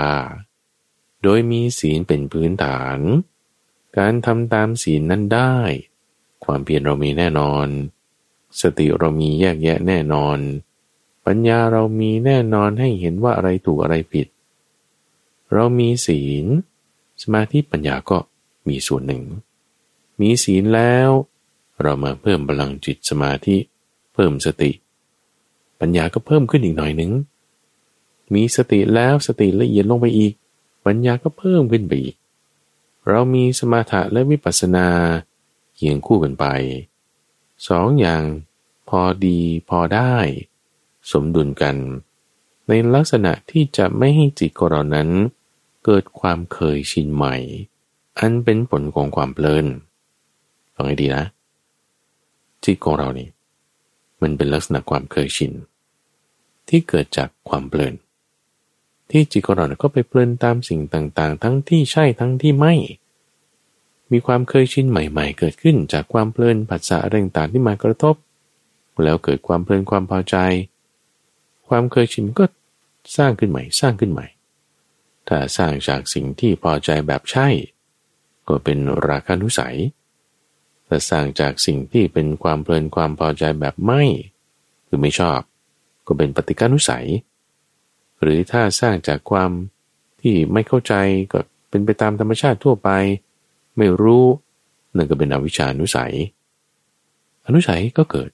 [1.23, 2.99] โดยมีศีลเป็นพื้นฐาน
[3.99, 5.55] การทำตามศีลนั้นได้
[6.45, 7.67] ความเพียรเรามีแน่นอน
[8.61, 10.39] สติเรามีแยกแยะแน่นอน
[11.27, 14.27] ปัญญาเรามีแน่นอนให้เห็นว่าอะไรถูกอะไรผิด
[15.53, 16.47] เรามีศีล
[17.23, 18.19] สมาธิปัญญาก็
[18.69, 19.23] มีส่วนหนึ่ง
[20.21, 21.11] มีศีลแล้ว
[21.83, 23.57] เรามาเพิ่มพลังจิตสมาธิ
[24.15, 24.71] เพิ่มสติ
[25.81, 27.13] ปัญญาก็เพิ่มขึ้นอีกหน่อยหนึ่ง
[28.35, 30.33] มีสติแล้วสติละเอียดลงไปอีก
[30.87, 32.17] ปัญญาก็เพิ่มขึ้นไปอีก
[33.09, 34.89] เรามีสมาธิและวิปัสสนา
[35.75, 36.45] เคียงคู่กันไป
[37.69, 38.23] สองอย่าง
[38.89, 40.15] พอดีพอได้
[41.13, 41.77] สมดุลกัน
[42.69, 45.09] ในลักษณะที่จะไม่ให้จิตของเรานั้น
[45.85, 47.37] เกิดความเคยชินใหม่
[48.19, 49.67] อันเป็นผลของความเพลิน
[50.75, 51.25] ฟังให้ดีนะ
[52.65, 53.29] จิตของเรานี่
[54.23, 55.53] มันเป็นลักษณะความเคยชิน
[56.69, 57.95] ที่เกิดจากความเพลิน
[59.17, 62.75] ที่จิตของเราก็ไปเพลินตามสิ่งต่างๆ ทั้งที่ใช่ทั้งที่ไม่
[64.13, 68.15] มีความเคยชินใหม่ ๆ เกิดขึ้นจากความเพลินผัสสะอะไรต่างๆที่มากระทบ
[69.05, 70.37] แล้วเกิดความเพลินความพอใจ
[71.69, 72.45] ความเคยชินก็
[73.17, 74.27] สร้างขึ้นใหม่ สร้างขึ้นใหม่
[75.29, 77.49] ถ้าสร้างจากสิ่งที่พอใจแบบใช่
[78.49, 79.77] ก็เป็นราคานุสัย
[80.87, 84.03] ถ้าสร้างจากสิ่งที่เป็นความเพลินความพอใจแบบไม่
[84.87, 85.41] คือไม่ชอบ
[86.07, 87.07] ก็เป็นปฏิกานุสัย
[88.23, 89.51] หรือถ้าสร้างจากความ
[90.21, 90.95] ที่ไม่เข้าใจ
[91.33, 91.39] ก็
[91.71, 92.91] เป็นไปตามธรรมชาติทั่วไป
[93.77, 94.25] ไม่รู้
[94.97, 96.15] นั่นก็เป็นอวิชานุสัย
[97.47, 98.31] อนุสัยก็เกิด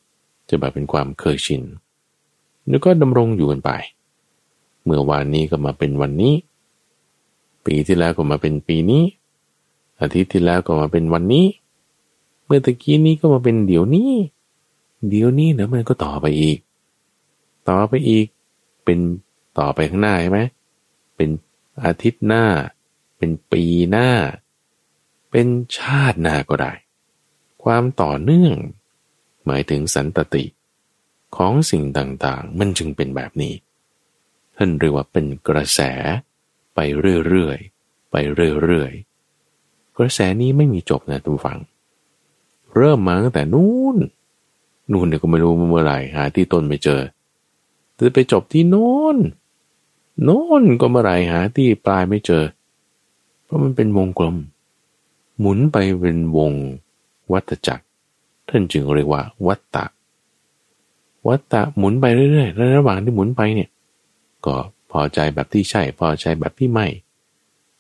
[0.49, 1.63] จะแบบเป็นความเคยชิน
[2.69, 3.71] แล้วก็ดำรงอยู่กันไป
[4.85, 6.35] เมื่อวานนี้ก็มาเป็นวันนี้
[7.67, 9.05] ปีที่แล้วก็มาเป็นปีนี้
[10.01, 11.47] อาทิตย์ที่แล้วก็มาเป็นวันนี้
[12.45, 14.11] เมื่อตะกี้นี้ก็มาเป็นเดี๋ยวนี้
[15.09, 16.59] เดี๋ยวนี้แล้วมันก็ต่อไปอีก
[17.69, 18.27] ต่อไปอีก
[18.85, 18.99] เป็น
[19.59, 20.41] ต่อไปข้างหน้าใช่ไหม
[21.17, 21.31] เป็น
[21.85, 22.47] อาทิตย์หน้า
[23.19, 24.11] เป็นปีหน้า
[25.31, 25.47] เป็น
[25.79, 26.73] ชาติหน้าก็ได้
[27.63, 28.57] ความต่อเนื่อง
[29.47, 30.45] หมายถึงสันตติ
[31.37, 33.55] ของสิ่งต่างๆ มันจึงเป็นแบบนี้
[34.57, 35.81] ท่านเรียกว่าเป็นกระแส
[36.75, 36.79] ไป
[37.29, 41.59] เรื่อยๆไปเรื่อยๆกระแสนี้ไม่มีจบนะทุกฝัง
[42.75, 43.97] เริ่มมาตั้งแต่นู้น
[44.91, 47.01] นู่นเนี่ยก็ไม่รู้เมื่อไหร่หาที่ต้นไม่เจอ
[47.97, 49.17] จะไปจบที่โน้น
[50.23, 52.45] โน่นก็เมื่อไรหาที่ปลายไม่เจอ
[53.45, 54.37] เพราะมันเป็นวงกลม
[55.41, 56.53] หมุนไปเป็นวง
[57.33, 57.85] วัฏจักร
[58.49, 59.85] ท่านจึงเรียกว่า วัตตะ
[61.29, 63.71] วัตตะหมุนไปเรื่อยๆแล้วระหว่างที่หมุนไปเนี่ย
[64.47, 64.57] ก็
[64.91, 66.87] พอใจแบบที่ใช่ พอใจแบบที่ไม่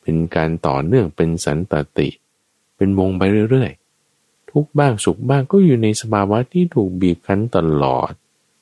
[0.02, 2.08] เป็นการต่อเนื่องเป็นสันตติ
[2.76, 8.12] เป็นวงไปเรื่อยๆ ทุกบ้างสุขบ้างก็อยู่ในสภาวะที่ถูกบีบคั้นตลอด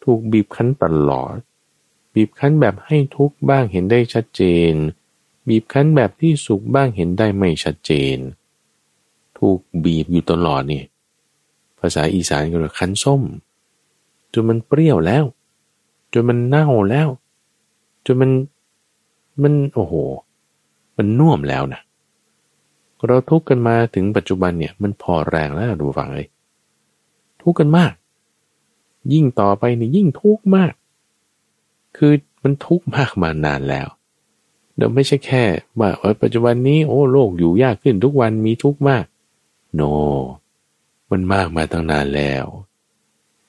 [0.04, 1.36] ถูกบีบคั้นตลอด
[2.14, 4.42] บีบคั้นแบบให้ทุกบ้างเห็นได้ชัดเจ
[4.72, 4.74] น
[5.48, 8.16] บีบคั้นแบบที่สุขบ้างเห็นได้ไม่ชัดเจน
[9.38, 10.82] ถูกบีบอยู่ตลอดนี่
[11.80, 13.22] ภาษาอีสานก็เรียกคั้นส้ม
[14.32, 15.24] จนมันเปรี้ยวแล้ว
[16.12, 17.08] จนมันเน่าแล้ว
[18.06, 18.30] จนมัน
[19.42, 19.94] มันโอ้โห
[20.96, 21.80] มันน่วมแล้วนะ
[23.06, 26.28] เราทุกข์กันมาถึงปัจจุบันเนี่ย มันพอแรงแล้วดูฟังเลย
[27.42, 27.92] ทุกข์กันมาก
[29.12, 30.72] ยิ่งต่อไปนี่ยิ่งทุกข์มาก
[31.96, 32.12] คือ
[32.42, 33.88] มันทุกข์มากมานานแล้ว
[34.76, 35.44] เดี๋ยวไม่ใช่แค่
[35.78, 35.90] ว่า
[36.22, 39.04] ปัจจุบันนี้โอ้โลกอยู่ยากขึ้นทุกวันมีทุกข์มาก
[39.74, 39.82] โน
[41.10, 42.44] มันมากมาตั้งนานแล้ว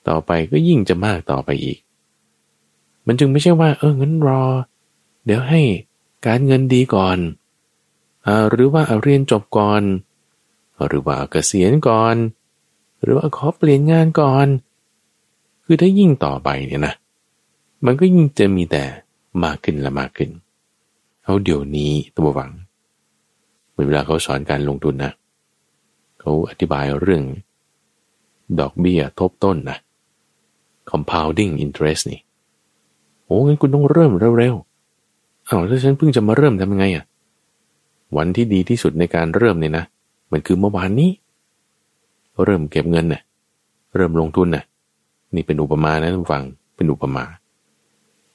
[0.08, 1.78] ต่อไปก็ยิ่งจะมากต่อไปอีก
[3.06, 4.42] มันจึงไม่ใช่ว่า เอองั้นรอ
[5.24, 5.60] เดี๋ยวให้
[6.26, 7.18] การเงินดีก่อน
[8.26, 9.82] อหรือว่าเรียนจบก่อน
[10.86, 12.16] หรือว่าเกษียณก่อน
[13.02, 14.46] หรือว่าขอเปลี่ยนงานก่อน
[15.64, 16.94] คือถ้ายิ่งต่อไปเนี่ยนะ
[17.84, 18.84] มันก็ยิ่งจะมีแต่
[19.44, 20.30] มากขึ้นและมากขึ้น
[21.24, 22.50] เอาเดี๋ยวนี้ตัวหวัง
[23.70, 25.12] เหมือนเวลาเขาสอนการลงทุนนะ
[26.20, 27.22] เขาอธิบายเรื่อง
[28.60, 29.78] ดอกเบี้ยทบต้นนะ
[30.90, 32.20] compounding interest นี่
[33.24, 37.04] โอ้งั้นคุณต้องเริ่มเร็วๆอ้าวถ้าฉันเพิ่งจะมาเริ่มทำยังไงอะ่ะ
[38.16, 39.84] วันที่ดีที่สุดในการเริ่มเนี่ยนะ
[40.32, 41.10] มันคือเมื่อวานนี้
[42.44, 43.22] เริ่มเก็บเงินนะ่ะ
[43.96, 44.64] เริ่มลงทุนนะ่ะ
[45.34, 46.42] นี่เป็นอุปมานะท่านฟัง
[46.76, 47.24] เป็นอุปมา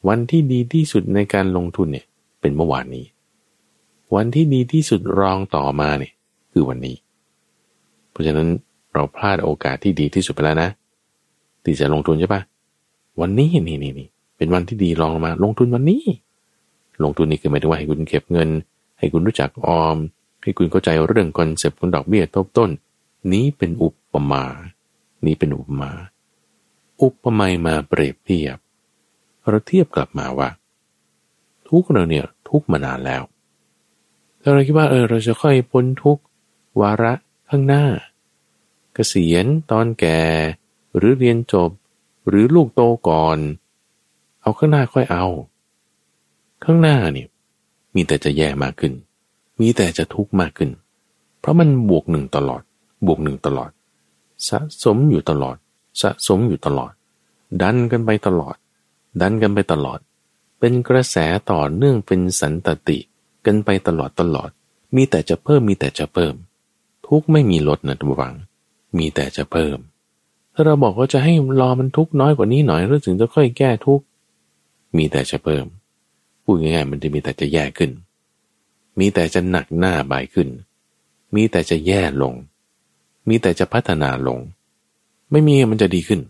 [0.08, 2.06] วันที่ดีที่สุดในการลงทุนเนี่ย
[2.42, 3.06] เป็นเมื่อวานนี้
[4.16, 6.14] วันที่ดีที่สุดรองต่อมาเนี่ย
[6.52, 6.96] คือวันนี้
[8.12, 8.48] เพราะฉะนั้น
[8.94, 10.70] เราพลาดโอกาสที่ดีที่สุดไปแล้วนะ
[11.64, 12.42] ที่จะลงทุนใช่ปะ
[13.22, 16.04] วันนี้นี่นี่นี่เป็นวันที่ดีลองลงมา ลงทุนวันนี้
[17.04, 18.50] ลงทุนนี่คือหมายถึงว่าให้คุณเก็บเงิน
[19.00, 19.98] ให้คุณรู้จักออม
[20.44, 22.70] ให้คุณเข้าใจเรื่องคอนเซปต์ของดอกเบี้ยทบต้น
[23.32, 24.44] นี้เป็นอุปมา
[25.26, 25.92] นี้เป็นอุปมา
[27.02, 28.58] อุปมามาเปรียบเทียบ
[29.50, 30.50] เราเทียบกลับมาว่า
[31.68, 33.24] ทุกเราเนี่ยทุกมานานแล้ว
[34.42, 36.20] ถ้าเราคิดว่าเออเราจะค่อยพ้นทุก
[36.82, 37.14] วาระ
[37.50, 37.86] ข้างหน้า
[38.94, 40.20] เกษียณตอนแก่
[40.98, 41.70] หรือเรียนจบ
[42.28, 43.40] หรือลูกโตก่อน
[44.42, 45.26] เอาข้างหน้าค่อยเอา
[46.64, 47.28] ข้างหน้าเนี่ย
[47.96, 48.94] มีแต่จะแย่มากขึ้น
[49.60, 50.72] มีแต่จะทุกข์มากขึ้น
[51.40, 52.62] เพราะมันบวกหนึ่งตลอด
[53.06, 53.72] บวกหนึ่งตลอด
[54.48, 55.58] สะสมอยู่ตลอด
[56.02, 56.92] สะสมอยู่ตลอด
[57.62, 58.56] ดันกันไปตลอด
[59.22, 60.00] ดันกันไปตลอด
[60.60, 61.18] เป็นกระแส
[61.52, 62.98] ต่อเนื่องเป็นสันตติ
[63.46, 64.50] กันไปตลอดตลอด
[64.96, 66.34] มีแต่จะเพิ่มมีแต่จะเพิ่ม
[67.08, 68.36] ทุกไม่มีลดนะทุกฝัง
[68.98, 69.78] มีแต่จะเพิ่ม
[70.54, 74.02] ถ้าเราบอกว่าจะให้รอมันทุกน้อยกว่านี้หน่อยแล้วถึงจะค่อยแก้ทุก
[74.98, 75.66] มีแต่จะเพิ่ม
[76.44, 77.92] พูดง่ายๆมันจะมีแต่จะแย่ขึ้น
[79.00, 80.50] มีแต่จะหนักหน้าบายขึ้น
[81.36, 82.34] มีแต่จะแย่ลง
[83.28, 84.40] มีแต่จะพัฒนาลง
[85.32, 86.22] ไม่มีมันจะดีขึ้น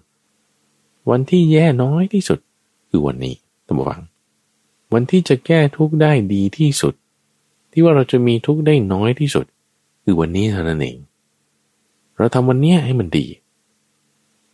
[1.09, 2.39] วันที่แย่น้อยที่สุด
[2.95, 3.35] คือวันนี้
[3.67, 4.01] ตั้งวัง
[4.93, 6.93] วันที่จะแก้ทุกได้ดีที่สุด
[7.71, 9.45] ที่ว่าเราจะมีทุกได้น้อยที่สุด
[10.03, 10.97] คือวันนี้เท่านั้นเอง
[12.17, 13.27] เราทำวันนี้ให้มันดี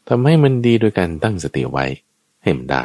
[0.10, 1.86] ทำให้มันดีโดยการตั้งสติไว้
[2.44, 2.84] ให้มันได้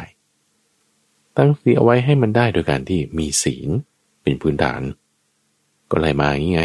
[1.37, 3.69] ตั้งสติเอาไว้ให้มันได้โดยการที่มีศีล
[4.21, 4.81] เป็นพื้นฐาน
[5.91, 6.61] ก็เลยมาอย่างไง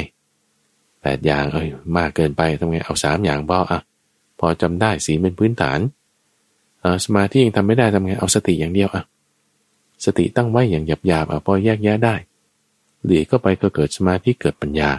[1.01, 3.81] แปดอย่างเอ้ยมากเกินไปทำไงเอาสามอย่างพออะ
[4.39, 5.79] พอจำได้ศีลเป็นพื้นฐาน
[7.05, 9.05] สมาธิยังทำไม่ได้ทำไงเอาสติอย่างเดียวอะ
[10.05, 12.15] สติตั้งไว้อย่างหยาบๆอะพอแยกแยะได้
[13.03, 14.91] เหลือก็ไปก็เกิดสมาธิเกิดปัญญา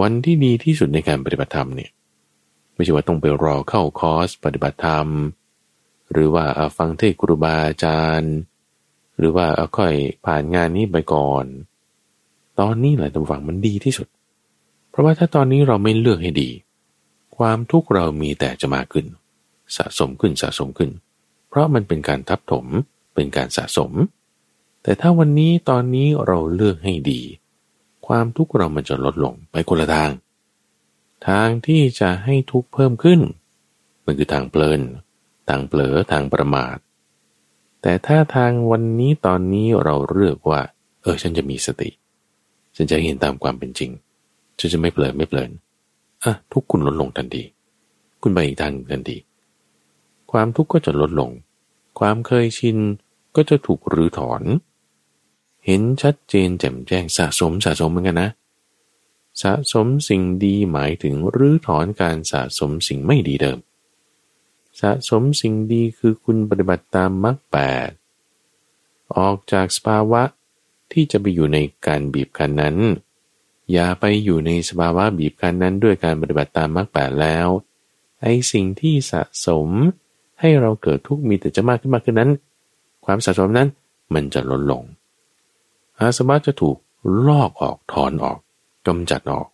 [0.00, 1.90] วันที่ดีที่สุดในการปฏิบัติธรรมเนี่ย
[2.74, 5.06] ไม่ใช่ว่าต้องไปรอเข้าคอร์สปฏิบัติธรรม
[6.12, 6.44] หรือว่า
[6.76, 8.34] ฟังเทศครูบาอาจารย์
[9.18, 9.94] หรือว่าค่อย
[10.26, 11.44] ผ่านงานนี้ไปก่อน
[12.60, 14.08] ตอนนี้แหละตำฝังมันดีที่สุด
[14.90, 16.50] เพราะว่าถ้าตอนนี้เราไม่เลือกให้ดี
[17.36, 19.06] ความทุกข์เรามีแต่จะมาขึ้น
[19.76, 20.90] สะสมขึ้นสะสมขึ้น
[21.48, 22.66] เพราะมันเป็นการทับถม
[23.14, 23.92] เป็นการสะสม
[24.82, 27.20] แต่ถ้าวันนี้ตอนนี้เราเลือกให้ดี
[28.06, 30.10] ความทุกข์เรามันจะลดลงไปคนละทาง
[31.28, 33.20] ทางที่จะให้ทุกข์เพิ่มขึ้น
[34.04, 34.80] มันคือทางเพลิน
[35.48, 36.76] ทางเผลอทางประมาท
[37.82, 40.60] แต่ถ้าทางวันนี้ตอนนี้เราเลือกว่า
[41.02, 41.90] เออฉันจะมีสติ
[42.76, 43.90] ฉันจะเห็นตามความเป็นจริง
[44.58, 45.50] ฉันจะไม่เผลอไม่เพลิน
[46.24, 47.42] อะทุกคุณลดลงทันที
[48.22, 49.16] คุณไปอีกทางทันที
[50.32, 51.30] ความทุกข์ก็จะลดลง
[51.98, 52.78] ความเคยชิน
[53.36, 54.42] ก็จะถูกรื้อถอน
[55.66, 58.30] เห็นชัดเจนแจ่มแจ้งสะสมสะสมเหมือนกันนะ
[59.42, 63.58] สะสมสิ่งดีหมายถึงรื้อถอนการสะสมสิ่งไม่ดีเดิม
[64.80, 67.58] สะสมสิ่งดีคือคุณปฏิบัติตามมรรคแป
[67.88, 67.90] ด
[69.16, 70.22] ออกจากสภาวะ
[70.92, 72.76] ที่จะไปอยู่ในการบีบคั้นนั้น
[73.72, 77.48] อย่าไปอยู่ในสภาวะบีบคั้นนั้นด้วยการปฏิบัติตามมรรคแปดแล้ว
[78.22, 79.68] ไอ้สิ่งที่สะสม
[80.40, 82.30] ให้เราเกิดทุกข์มีแต่จะมากขึ้นมากขึ้นนั้น
[83.04, 83.68] ความสะสมนั้น
[84.14, 84.82] มันจะลดลง
[85.98, 86.76] อาสวะจะถูก
[87.26, 88.38] ลอกออกถอนออก
[88.86, 89.48] กำจัดออก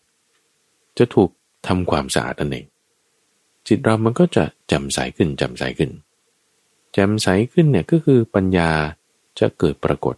[0.99, 1.31] จะถูก
[1.67, 2.67] ทำความสะอาดนั่นเอง
[3.67, 5.91] จิตเรามันก็จะแจ่มใสขึ้นแจ่มใสขึ้น
[6.93, 8.71] แจ่มใสขึ้นเนี่ยก็คือปัญญา
[9.41, 10.17] จะเกิดปรากฏ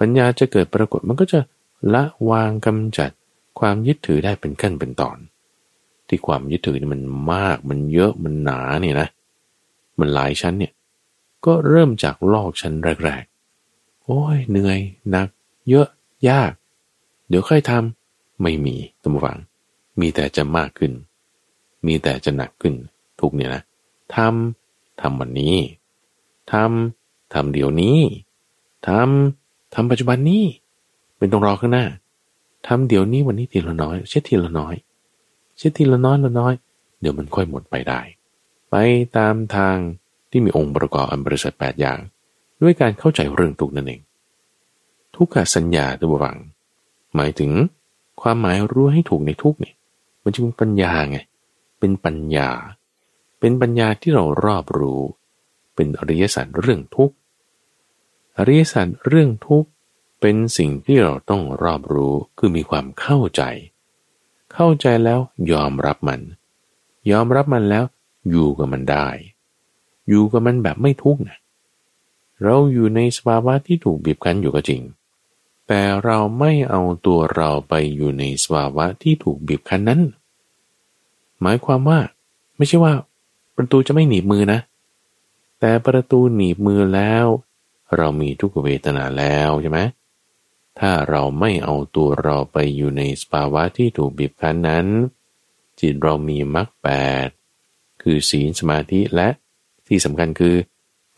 [0.00, 1.40] ปัญญาจะเกิดปรากฏมันก็จะ
[1.94, 3.10] ละวางกำจัด
[3.58, 5.16] ความยึดถือได้เป็นขั้นเป็นตอน
[6.08, 9.08] ที่ความยึดถือมันมากมันเยอะมันหนาเนี่ยนะ
[9.98, 10.72] มันหลายชั้นเนี่ย
[11.46, 12.74] ก็เริ่มจากลอกชั้น
[13.04, 14.78] แรกๆ โอ้ยเหนื่อย
[15.10, 15.28] หนัก
[15.68, 15.88] เยอะ
[16.28, 16.52] ยาก
[17.28, 19.38] เดี๋ยวค่อยทำไม่มีตัมฟัง
[20.00, 20.92] มีแต่จะมากขึ้น
[21.86, 22.74] มีแต่จะหนักขึ้น
[23.20, 23.62] ทุกเนี่ยนะ
[24.16, 25.56] ทำทำวันนี้
[26.52, 27.98] ทำทำเดี๋ยวนี้
[28.88, 30.44] ทำทำปัจจุบันนี้
[31.18, 31.86] เป็นต้องรอข้างหน้า
[32.66, 34.74] ทำเดี๋ยวนี้วันนี้ทีละน้อย เช็ดทีละน้อย
[35.58, 36.52] เช็ดทีละน้อยละน้อย
[37.00, 38.00] เดี๋ยวมันค่อยหมดไปได้
[38.72, 38.76] ไป
[39.18, 39.76] ตามทาง
[40.30, 41.98] ที่มีองค์ประกอบอันบริสุทธิ์แปดอย่าง
[42.62, 44.00] ด้วยการเข้าใจเรื่องทุกนั่นเอง
[45.16, 46.38] ทุกขสัญญาตัวบัง
[47.14, 47.52] หมายถึง
[48.20, 49.74] ความหมายรู้ให้ถูกในทุกเนี่ย
[50.22, 51.18] มันจึงเป็นปัญญาไง
[51.78, 52.48] เป็นปัญญา
[53.40, 55.00] เป็นปัญญาที่เรารอบรู้
[55.74, 57.12] เป็นอริยสัจเรื่องทุก
[58.38, 59.64] อริยสัจเรื่องทุก
[60.20, 63.42] เป็นสิ่งที่เราต้องรอบรู้คือมีความเข้าใจ
[64.52, 65.20] เข้าใจแล้ว
[65.52, 66.20] ยอมรับมัน
[67.10, 67.84] ยอมรับมันแล้ว
[68.30, 69.06] อยู่กับมันได้
[70.08, 71.38] อยู่กับมันแบบไม่ทุกข์นะ
[72.42, 74.82] เราอยู่ในสภาวะที่ถูกบีบคั้นอยู่ก็จริง
[75.68, 80.00] แต่เราไม่เอาตัวเราไปอยู่ในสภาวะที่ถูกบีบคั้นนั้น
[81.40, 81.98] หมายความว่า
[82.56, 82.94] ไม่ใช่ว่า
[83.56, 84.60] ประตูจะไม่หนีบมือนะ
[85.60, 87.26] แต่ประตูหนีบมือแล้ว
[87.96, 89.80] เรามีทุกเวทนาแล้วใช่ไหม
[90.78, 94.86] ถ้าเราไม่เอาตัวเราไปอยู่ในสภาวะที่ถูกบีบคั้นนั้น
[95.80, 96.88] จิตเรามีมรรคแป
[97.26, 97.28] ด
[98.02, 99.28] คือศีลสมาธิและ
[99.86, 100.56] ที่สำคัญคือ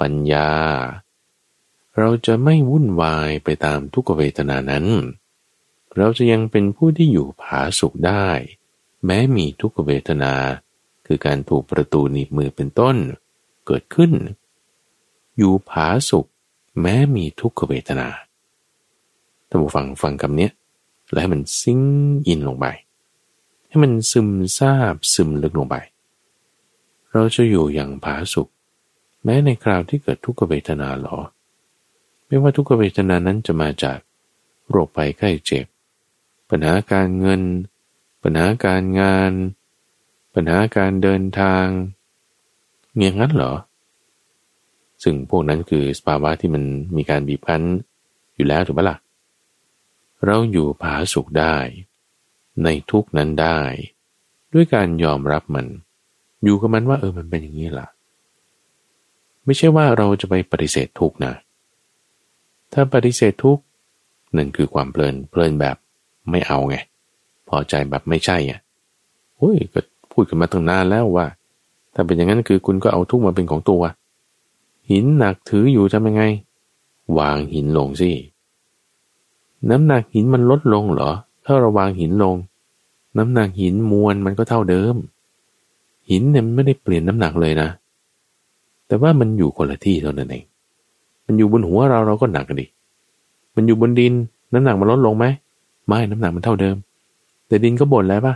[0.00, 0.50] ปัญญา
[1.98, 4.86] เราจะไม่วุ่นวายไปตามทุกเวทนานั้น
[5.96, 8.26] เราจะยังเป็นผู้ที่อยู่ผาสุขได้
[9.04, 10.34] แม้มีทุกเวทนา
[11.06, 12.96] คือการถูกประตูหนีบมือเป็นต้น
[13.66, 14.12] เกิดขึ้น
[15.36, 16.28] อยู่ผาสุข
[16.80, 18.08] แม้มีทุกเวทนา
[19.48, 20.48] ท่านผู้ฟังฟังคำนี้
[21.10, 21.80] แล้วให้มันซิง
[22.26, 22.66] อินลงไป
[23.68, 25.76] ให้มันซึมซาบซึมลึกลงไป
[27.16, 28.50] เราจะอยู่อย่างผาสุข
[29.24, 31.18] แม้ในคราวที่เกิดทุกขเวทนาหรอ
[32.26, 33.98] ไม่ว่าทุกขเวทนานั้นจะมาจาก
[34.68, 35.66] โรคภัยไข้เจ็บ
[36.50, 37.42] ปัญหาการเงิน
[38.22, 39.32] ปัญหาการงาน
[40.34, 41.66] ปัญหาการเดินทาง
[42.96, 43.54] เงียงั้นเหรอ
[45.02, 46.64] ซึ่งพวกนั้นคือสภาวะที่มัน
[46.96, 47.62] มีการบีบคั้น
[48.34, 48.96] อยู่แล้วถูกไหมล่ะ
[50.24, 51.56] เราอยู่ผาสุขได้
[52.62, 53.60] ในทุกนั้นได้
[54.52, 55.66] ด้วยการยอมรับมัน
[56.44, 57.86] อยู่กับมันว่าเออมันเป็นอย่างนี้ล่ะ
[59.44, 61.32] ไม่ใช่ว่าเราจะไปปฏิเสธทุกนะ
[62.72, 63.58] ถ้าปฏิเสธทุก
[64.36, 65.76] นั่นคือความเพลินเพลินแบบ
[66.30, 66.76] ไม่เอาไง
[67.48, 68.60] พอใจแบบไม่ใช่อะ
[69.38, 69.80] โอ้ยก็
[70.12, 71.26] พูดกันมาตั้งนานแล้วว่า
[71.94, 73.82] ถ้าเป็นอย่างนั้นคือคุณก็เอาทุกมาเป็นของตัว
[74.90, 76.22] หินหนักถืออยู่ทำยังไง
[77.18, 78.10] วางหินลงสิ
[79.70, 81.10] น้ำหนักหินมันลดลงเหรอ
[81.44, 82.36] ถ้าเราวางหินลง
[83.18, 84.96] น้ำหนักหินมวลมันก็เท่าเดิม
[86.10, 87.68] หินเนี่ยมันไม่ได้เปลี่ยนน้ำหนักเลยนะ
[88.86, 90.44] แต่ว่ามันอยู่คนละที่เท่านั้นเอง
[91.26, 92.66] มันอยู่บนหัวเราเราก็หนักกันดิ
[93.54, 94.12] มันอยู่บนดิน
[94.54, 95.24] น้ำหนักมันลดลงไหม
[95.86, 96.76] ไม่น้ำหนักมันเท่าเดิม
[97.46, 98.34] แต่ดินก็บ่นแล้วปะ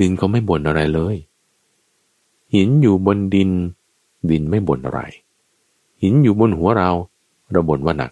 [0.00, 1.16] ดินก็ไม่บ่นอะไรเลย
[2.54, 3.50] หินอยู่บนดิน
[4.30, 5.00] ดินไม่บ่นอะไร
[6.02, 6.90] หินอยู่บนหัวเรา
[7.52, 8.10] เราบ่นว่าหนัก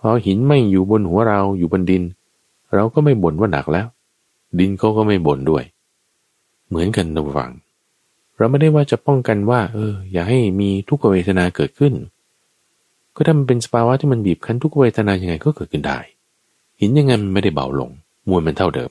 [0.00, 2.02] พอหินไม่อยู่บนหัวเราอยู่บนดิน
[2.74, 3.86] เราก็ไม่บ่นว่าหนักแล้ว
[4.58, 5.64] ดินเขาก็ไม่บ่นด้วย
[6.68, 7.50] เหมือนกันระวัง
[8.40, 11.94] เราไม่ได้ว่าจะป้องกันว่า เออ อย่าให้มีทุกขเวทนาเกิดขึ้น
[13.14, 15.98] ก็ถ้ามันเป็นสภาวะที่มันบีบคั้นทุกเวทนายังไงก็เกิดขึ้นได้
[16.80, 17.90] หินยังไงมันไม่ได้เบาลง
[18.28, 18.90] มวลมันเท่าเดิม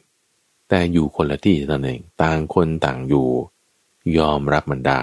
[0.69, 3.27] แต่อยู่คนละที่นั่นเอง ต่างคนต่างอยู่
[4.17, 5.01] ยอมรับมันได้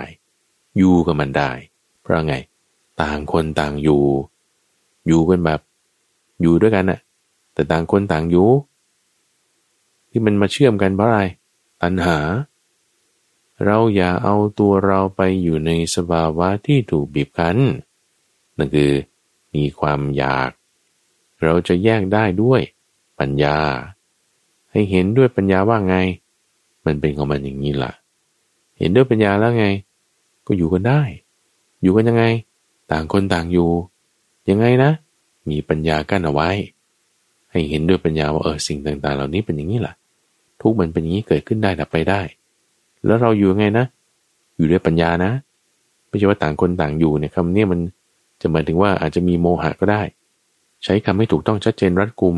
[0.78, 1.50] อยู่กับมันได้
[2.00, 2.34] เพราะไง
[3.02, 4.02] ต่างคนต่างอยู่
[5.06, 5.60] อยู่เป็นแบบ
[6.42, 7.00] อยู่ด้วยกันน่ะ
[7.54, 8.48] แต่ต่างคนต่างอยู่
[10.10, 11.20] ที่มันมาเชื่อมกันเพราะอะไร
[11.82, 12.18] ตัณหา
[13.64, 17.56] เราอย่าเอาตัวเราไปอยู่ในสภาวะที่ถูกบีบคั้น
[18.56, 18.92] นั่นคือ
[19.54, 20.50] มีความอยาก
[21.42, 22.60] เราจะแยกได้ด้วย
[23.18, 23.58] ปัญญา
[24.70, 25.96] ให้เห็นด้วยปัญญาว่าไง
[26.84, 27.92] มันเป็นของมันอย่างนี้ล่ะ
[28.78, 29.66] เห็นด้วยปัญญาแล้วไง
[30.46, 31.00] ก็อยู่กันได้
[31.82, 32.24] อยู่กันยังไง
[32.90, 33.70] ต่างคนต่างอยู่
[34.48, 34.90] ยังไงนะ
[35.50, 36.50] มีปัญญากั้นเอาไว้
[37.50, 39.94] ให้เห็นด้วยปัญญาว่าเออสิ่งต่างๆ เหล่านี้เป็นอย่างนี้แหละ
[40.60, 42.20] ทุกมันเป็นอย่างนี้เกิดขึ้นได้ดับไปได้
[43.04, 43.86] แล้วเราอยู่ไงนะ
[44.56, 45.32] อยู่ด้วยปัญญานะ
[46.08, 47.80] ไม่ใช่ว่าต่างคนต่างอยู่เนี่ยคำนี้มัน
[48.40, 50.02] จะหมายถึงว่าอาจจะมีโมหะก็ได้
[50.84, 52.36] ใช้คำให้ถูกต้องชัดเจนรัดกุม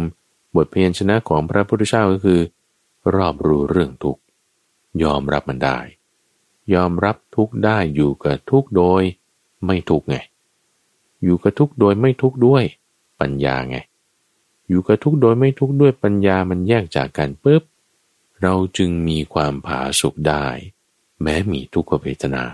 [0.57, 2.41] บทเพียรชนะของพระพุทธเจ้าก็คือ
[3.15, 4.19] รอบรู้เรื่องทุก
[5.03, 5.79] ยอมรับมันได้
[6.75, 9.03] ยอมรับทุกได้อยู่กับทุกโดย
[9.67, 10.17] ไม่ทุกไง
[11.25, 12.65] อยู่กับทุกโดยไม่ทุกด้วย
[13.21, 13.77] ปัญญาไง
[14.69, 17.63] อยู่กับทุกโดยไม่ทุกด้วยปัญญามันแยกจากกันปุ๊บ
[18.43, 20.47] เราจึงมีความผาสุกได้
[21.23, 22.45] แม้มีทุกขเวทนา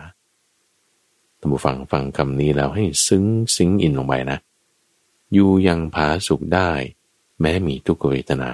[1.38, 3.24] ท่านผู้ฟังฟังคำนี้แล้วให้ซึ้ง
[3.56, 4.38] สิงอินลงไปนะ
[5.32, 6.70] อยู่ยังผาสุขได้
[7.40, 8.50] แม้มีทุกขเวทนา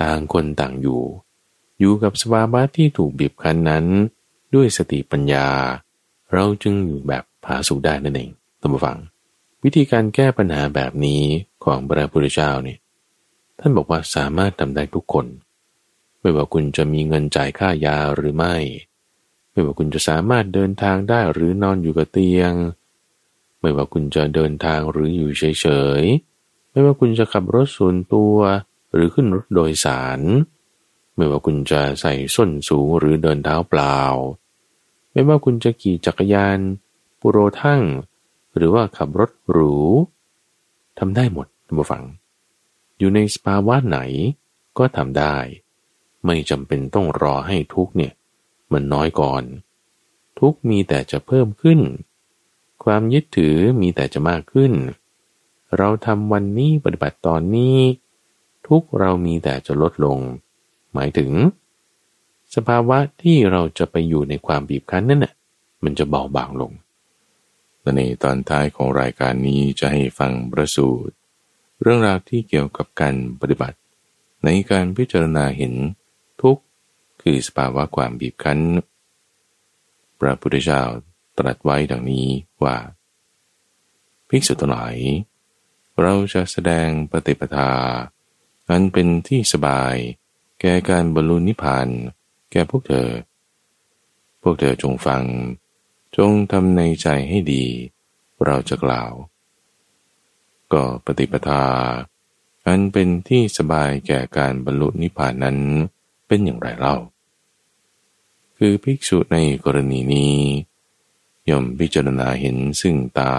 [0.00, 1.02] ต่างคนต่างอยู่
[1.80, 3.84] อยู่กับสภาวะที่ถูกบีบคั้นนั้น
[4.54, 5.48] ด้วยสติปัญญา
[6.32, 8.30] เราจึงอยู่แบบผาสุขได้นั่นเอง
[8.60, 8.98] ตั้งฟัง
[9.64, 11.22] วิธีการแก้ปัญหาแบบนี้
[11.64, 12.78] ของพระพุทธเจ้าเนี่ย
[13.58, 15.26] ท่านบอกว่าสามารถทำได้ทุกคน
[16.24, 18.56] ไม่ว่าคุณจะมีเงินจ่ายค่ายาหรือไม่
[19.52, 22.52] ไม่ว่าคุณจะสามารถเดินทางได้หรือนอนอยู่กับเตียง
[23.60, 25.66] ไม่ว่าคุณจะเดินทางหรืออยู่เฉ
[26.00, 28.36] ยๆ ไม่ว่าคุณจะขับรถส่วนตัว
[28.92, 30.20] หรือขึ้นรถโดยสาร
[31.16, 33.98] ไม่ว่าคุณจะใส่ส้นสูงหรือเดินเท้าเปล่า
[35.12, 36.58] ไม่ว่าคุณจะขี่จักรยาน
[37.20, 37.82] ปุโรทั้ง
[38.56, 39.74] หรือว่าขับรถหรู
[40.98, 42.02] ทำได้หมดท่านผู้ฟัง
[42.98, 43.98] อยู่ในสภาวะไหน
[44.78, 45.36] ก็ทำได้
[46.26, 48.12] ไม่จำเป็นต้องรอให้ทุกเนี่ย
[48.72, 49.42] มันน้อยก่อน
[50.38, 51.80] ทุกมีแต่จะเพิ่มขึ้น
[52.84, 54.72] ความยึดถือมีแต่จะมากขึ้น
[55.76, 57.76] เราทำวันนี้ปฏิบัติตอนนี้
[58.68, 60.18] ทุกเรามีแต่จะลดลง
[60.94, 61.30] หมายถึง
[62.54, 65.34] สภาวะที่เราจะไปอยู่ในความบีบคั้นนั่นน่ะ
[65.84, 66.72] มันจะเบาบางลง
[67.80, 71.14] และในตอนท้ายของรายการนี้จะให้ฟังประสูตร
[71.82, 73.78] เรื่องราวที่เกี่ยวกับการปฏิบัติ
[74.44, 75.74] ในการพิจารณาเห็น
[77.24, 78.60] คือสภาวะความบีบคั้น
[80.20, 80.82] พระพุทธเจ้า
[81.38, 82.28] ตรัสไว้ดังนี้
[82.64, 82.76] ว่า
[84.28, 84.96] ภิกษุทั้งหลาย
[86.00, 87.70] เราจะแสดงปฏิปทา
[88.68, 89.94] อันเป็นที่สบาย
[90.60, 91.88] แก่การบรรลุนิพพาน
[92.52, 93.08] แก่พวกเธอ
[94.42, 95.22] พวกเธอจงฟัง
[96.16, 97.64] จงทำในใจให้ดี
[98.44, 99.12] เราจะกล่าว
[100.72, 101.64] ก็ปฏิปทา
[102.66, 105.58] อันเป็นที่สบายแก่การบรรลุนิพพานนั้น
[106.26, 106.96] เป็นอย่างไรเล่า
[108.58, 110.38] คือภิกษุในกรณีนี้
[111.50, 113.34] ย่อมพิจารณาเห็นซึ่งตา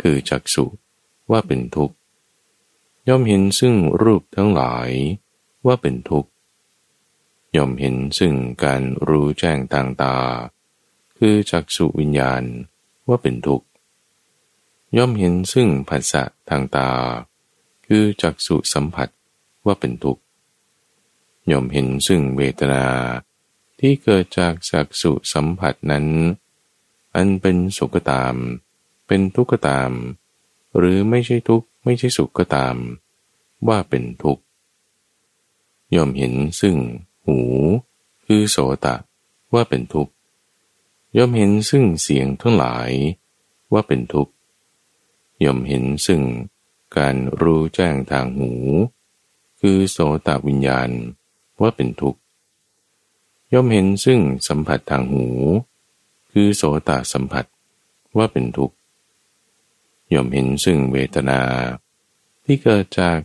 [0.00, 0.64] คือจักสุ
[1.30, 1.96] ว่าเป็นทุกข์
[3.08, 4.90] ย่อมเห็นซึ่งรูปทั้งหลาย
[5.66, 6.30] ว่าเป็นทุกข์
[7.56, 10.16] ย่อมเห็นซึ่งการรู้แจ้งทางตา
[11.18, 12.42] คือจักสุวิญญาณ
[13.08, 13.66] ว่าเป็นทุกข์
[14.96, 16.90] ย่อมเห็นซึ่งผัสสะทางตา
[17.86, 19.08] คือจักสุสัมผัส
[19.66, 20.22] ว่าเป็นทุกข์
[21.50, 22.84] ย่อมเห็นซึ่งเวทนา
[23.80, 26.06] ที่เกิดจากจักสุสัมผัสนั้น
[27.14, 28.34] อันเป็นสุขก็ตาม
[29.06, 29.90] เป็นทุกข์ก็ตาม
[30.76, 32.76] หรือไม่ใช่ทุกข์ไม่ใช่สุขก็ตาม
[33.68, 34.42] ว่าเป็นทุกข์
[35.94, 36.76] ย่อมเห็นซึ่ง
[37.26, 37.38] หู
[38.26, 38.96] คือโสตะ
[39.54, 40.12] ว่าเป็นทุกข์
[41.16, 42.90] ย่อมเห็นซึ่งเสียงทั้งหลาย
[43.72, 44.32] ว่าเป็นทุกข์
[45.44, 46.22] ย่อมเห็นซึ่ง
[46.96, 48.52] การรู้แจ้งทางหู
[49.60, 50.90] คือโสตวิญญาณ
[51.60, 52.20] ว่าเป็นทุกข์
[53.52, 55.26] ย่อมเห็นซึ่งสัมผัสทางหู
[56.30, 57.44] คือโสตสัมผัส
[58.16, 58.76] ว่าเป็นทุกข์
[60.14, 61.40] ย่อมเห็นซึ่งเวทนา
[62.44, 63.18] ที่เกิดจาก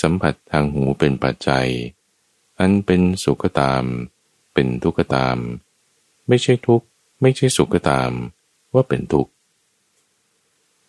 [0.00, 1.68] สัมผัสทางหูเป็นปัจจัย
[2.58, 3.84] อันเป็นสุขตาม
[4.52, 5.38] เป็นทุกขตาม
[6.28, 6.86] ไม่ใช่ทุกข์
[7.20, 8.12] ไม่ใช่สุขตาม
[8.74, 9.32] ว่าเป็นทุกข์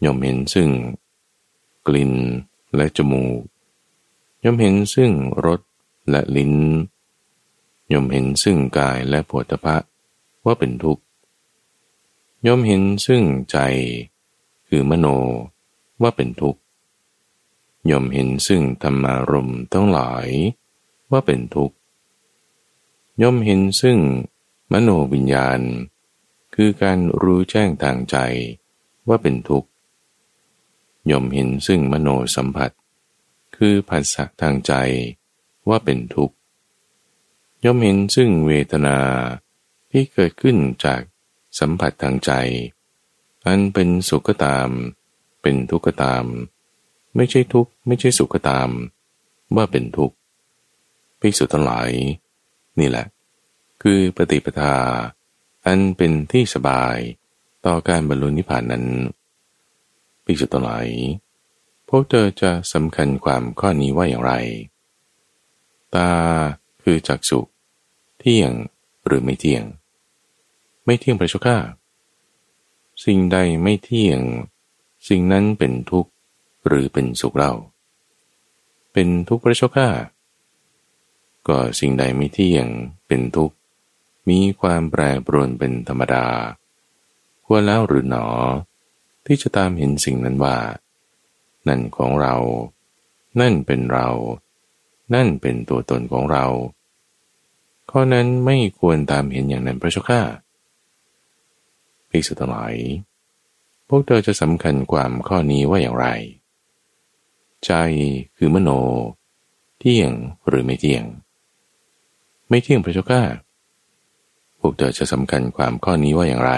[0.04, 0.70] ย่อมเห็นซึ่ง
[1.88, 2.14] กลิ่น
[2.76, 3.42] และจมูก
[4.44, 5.12] ย่อมเห็นซึ่ง
[5.46, 5.62] รส
[6.10, 6.54] และลิ้น
[7.94, 9.78] ย่อมเห็นซึ่งกายและโผฏฐะ
[10.46, 11.04] ว่าเป็นทุกข์
[12.48, 13.58] ย่อมเห็นซึ่งใจ
[14.68, 15.08] คือมโน
[16.02, 16.62] ว่าเป็นทุกข์
[17.90, 20.28] ย่อมเห็นซึ่งธรรมารมทั้งหลาย
[21.12, 21.76] ว่าเป็นทุกข์
[23.22, 23.98] ย่อมเห็นซึ่ง
[24.72, 25.60] มโนวิญญาณ
[26.56, 28.18] คือการรู้แจ้งทางใจ
[29.08, 29.70] ว่าเป็นทุกข์
[31.12, 32.72] ย่อมเห็นซึ่งมโนสัมผัส
[33.56, 34.74] คือผัสสะทางใจ
[35.70, 36.37] ว่าเป็นทุกข์
[37.66, 38.98] ย่อมเห็นซึ่งเวทนา
[39.92, 41.02] ที่เกิดขึ้นจาก
[41.60, 42.32] สัมผัสทางใจ
[43.46, 44.70] อันเป็นสุขตาม
[45.42, 46.26] เป็นทุกขตาม
[47.16, 48.70] ไม่ใช่ทุกข์ไม่ใช่สุขตาม
[49.56, 50.16] ว่าเป็นทุกข์
[51.20, 51.90] ภิกษุทั้งหลาย
[52.80, 53.06] นี่แหละ
[53.82, 54.76] คือปฏิปทา
[55.66, 56.98] อันเป็นที่สบาย
[57.66, 58.86] ต่อการบรรลุนิพพานนั้น
[60.26, 60.88] ภิกษุทั้งหลาย
[61.90, 64.34] พวกเธอจะสำคัญความข้อนี้ว่าอย่างไร
[65.96, 66.10] ตา
[66.90, 67.40] คือจักสุ
[68.20, 68.52] เที่ยง
[69.06, 69.64] หรือไม่เที่ยง
[70.86, 71.58] ไม่เที่ยงพระชก้า
[73.06, 74.20] สิ่งใดไม่เที่ยง
[75.08, 76.12] สิ่งนั้นเป็นทุกข์
[76.68, 77.52] หรือเป็นสุขเรา
[78.94, 79.90] เป็นทุกข์พระชก้า
[81.48, 82.68] ก็สิ่งใดไม่เที่ยง
[83.08, 83.56] เป็นทุกข์
[84.30, 86.26] มีความแปรปรวนเป็นธรรมดา
[87.46, 88.28] ควรแล้วหรือหนอ
[89.26, 90.58] ที่จะตามเห็นสิ่งนั้นว่า
[91.68, 92.36] นั่นของเรา
[93.40, 94.10] นั่นเป็นเรา
[95.14, 96.48] นั่นเป็นตัวตนของเรา
[97.92, 100.22] ข้อนั้นไม่ควรตามเห็นอย่างนั้นพระเจ้าข้า
[102.10, 102.74] ภิกษุทั้งหลาย
[103.88, 106.08] พวกเธอจะสำคัญความข้อนี้ว่าอย่างไร
[107.66, 107.72] ใจ
[108.38, 108.70] คือมโน
[109.80, 110.12] เที่ยง
[110.48, 111.04] หรือไม่เที่ยง
[112.50, 113.24] ไม่เที่ยงพระเจ้าข้า
[114.60, 116.54] พวกเธอจะสำคัญความข้อนี้ว่าอย่างไร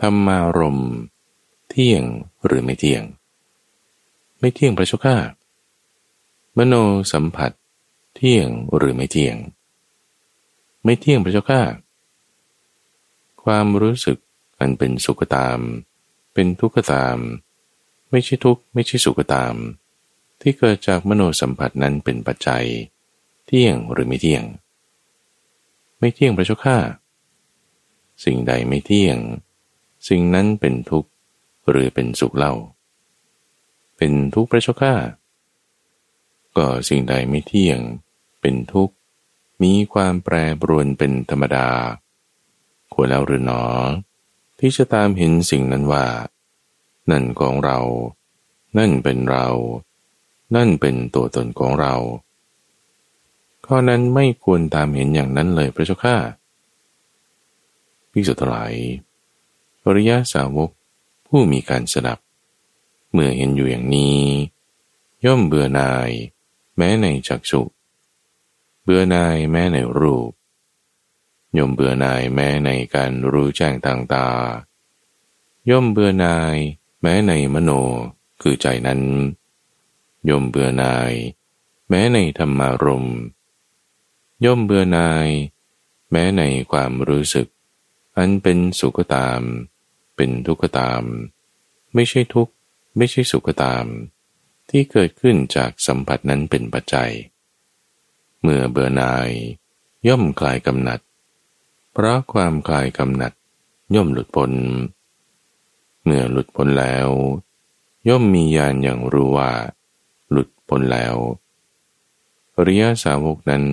[0.00, 0.80] ธรรมารม
[1.70, 2.02] เที่ยง
[2.46, 3.02] หรือไม่เที่ยง
[4.40, 5.16] ไม่เที่ยงพระเจ้าข้า
[6.56, 6.74] มโน
[7.12, 7.52] สัมผัส
[8.16, 9.36] เที่ยงหรือไม่เที่ยง
[10.88, 11.62] ไม่เที่ยงพระเจ้าข้า
[13.44, 14.18] ความรู้สึก
[14.60, 15.58] อันเป็นสุขตาม
[16.34, 17.18] เป็นทุกขตาม
[18.10, 19.54] ไม่ใช่ทุกข์ไม่ใช่สุขตาม
[20.40, 22.64] ที่เกิดจากมโนสัมผัสนั้นเป็นปัจจัย
[23.46, 24.44] เที่ยงหรือไม่เที่ยง
[25.98, 26.78] ไม่เที่ยงพระเจ้าข้า
[28.24, 29.16] สิ่งใดไม่เที่ยง
[30.08, 31.10] สิ่งนั้นเป็นทุกข์
[31.70, 32.54] หรือเป็นสุขเล่า
[33.96, 34.94] เป็นทุกข์พระเจ้าข้า
[36.56, 37.78] ก็สิ่งใดไม่เที่ยง
[38.40, 38.94] เป็นทุกข์
[39.62, 41.68] มีความแปรปรวนเป็นธรรมดา
[42.92, 43.62] ควรแล้วหรือหนอ
[44.58, 46.06] ที่จะตามเห็นสิ่งนั้นว่า
[47.10, 47.78] นั่นของเรา
[48.78, 49.48] นั่นเป็นเรา
[50.56, 51.94] นั่นเป็นตัวตนของเรา
[53.66, 56.16] ข้อนั้นไม่ควรตามเห็นอย่างนั้นเลยพระเจ้าข้า
[58.12, 58.74] พิสุทธิ์หลาย
[59.82, 60.70] ปริยาสาวก
[61.26, 62.18] ผู้มีการสดับ
[63.12, 64.20] เมื่อเห็นอยู่อย่างนี้
[65.24, 66.10] ย่อมเบื่อนาย
[66.76, 67.60] แม้ในจักสุ
[68.90, 70.30] บื่อนายแม้ในรูป
[71.56, 74.28] ย่อมเบื่อนายแม้ในการรู้แจ้งทางตา
[75.70, 76.56] ย่อมเบื่อนาย
[77.02, 77.70] แม้ในมโน
[78.42, 79.02] คือใจนั้น
[80.28, 81.12] ย่อมเบื่อนาย
[81.88, 83.06] แม้ในธรรมารม
[84.44, 85.28] ย่อมเบื่อนาย
[86.10, 87.48] แม้ในความรู้สึก
[88.16, 89.42] อันเป็นสุขตาม
[90.16, 91.02] เป็นทุกขตาม
[91.94, 92.52] ไม่ใช่ทุกข์
[92.96, 93.86] ไม่ใช่สุขตาม
[94.70, 97.12] ที่เกิดขึ้นจากสัมผัสนั้นเป็นปัจจัย
[98.42, 99.30] เมื่อเบื่อนาย
[100.08, 101.00] ย่อมคลายกำหนัด
[101.92, 103.32] เพราะความคลายกำหนัด
[103.94, 104.52] ย่อมหลุดพ้น
[106.04, 107.08] เมื่อหลุดพ้นแล้ว
[108.08, 109.52] ย่อมมีญาณอย่างรู้ว่า
[110.30, 111.16] หลุดพ้นแล้ว
[112.56, 113.64] อริยสาวกนั้น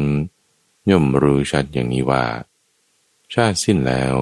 [0.90, 2.26] ย่อมรู้ชัดอย่างนี้ว่า
[3.34, 4.16] ชาติสิ้นแล้ว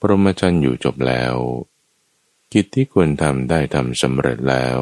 [0.00, 1.34] ปรมจันอยู่จบแล้ว
[2.52, 4.80] กิจที่ควรทำได้ทำสำเร็จแล้ว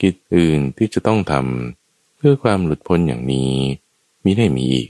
[0.00, 1.87] กิจอื่นที่จะต้องทำ
[2.20, 3.52] เพื่อความหลุดพ้นอย่างนี้
[4.24, 4.88] มิได้มีอีก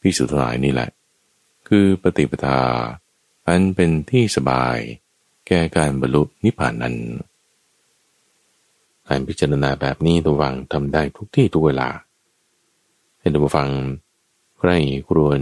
[0.00, 0.90] พิสุทธิ์หลายนี่แหละ
[1.68, 2.60] คือปฏิปทา
[3.46, 4.78] อันเป็นที่สบาย
[5.46, 6.96] แก่การบรรลุนิพพานนั้น
[9.08, 11.88] การพิจารณาแบบนี้ตัววังทำได้ทุกที่ทุกเวลา
[13.18, 13.68] ให้ตัวฟัง
[14.58, 14.70] ใคร
[15.08, 15.40] ครวน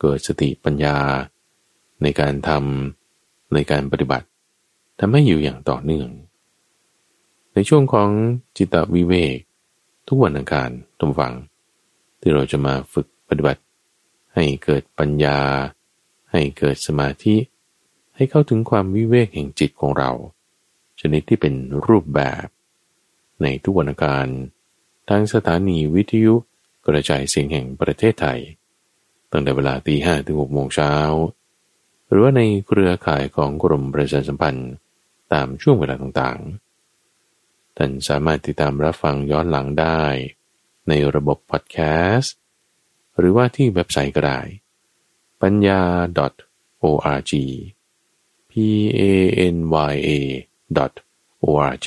[0.00, 0.96] เกิดสติปัญญา
[2.02, 4.26] ในการทำในการปฏิบัติ
[5.00, 6.08] ทำให้อยู่อย่างต่อเนื่อง
[7.54, 8.10] ในช่วงของ
[8.56, 9.38] จิตวิเวก
[10.08, 11.34] ทุกวันอังคารทุกฝัง
[12.20, 13.62] ที่เราจะมาฝึกปฏิบัติ
[14.34, 15.38] ให้เกิดปัญญา
[16.32, 17.36] ให้เกิดสมาธิ
[18.16, 20.10] ให้เข้าถึงความวิเวกแห่งจิตของเรา
[21.00, 21.54] ชนิดที่เป็น
[21.86, 22.46] รูปแบบ
[23.42, 24.26] ในทุกวันอังคาร
[25.08, 26.34] ทางสถานีวิทยุ
[26.86, 28.40] กระจายเสียงแห่งประเทศไทย
[29.30, 30.94] ตั้งแต่เวลาตีห้ถึงหกโมงเช้า
[32.08, 34.70] หรือว่าในเครือข่ายของกรมประชาสัมพันธ์
[35.32, 36.63] ตามช่วงเวลาต่างๆ
[37.76, 40.02] ท่านสามารถติดตามรับฟังย้อนหลังได้
[40.88, 41.78] ในระบบพอดแค
[42.16, 42.36] สต์
[43.18, 44.40] หรือว่าที่เว็บไซต์ก็ได้
[45.42, 45.80] ปัญญา
[46.82, 47.32] .org
[48.50, 48.52] p
[49.00, 49.02] a
[49.54, 49.56] n
[49.92, 50.10] y a
[51.44, 51.86] .org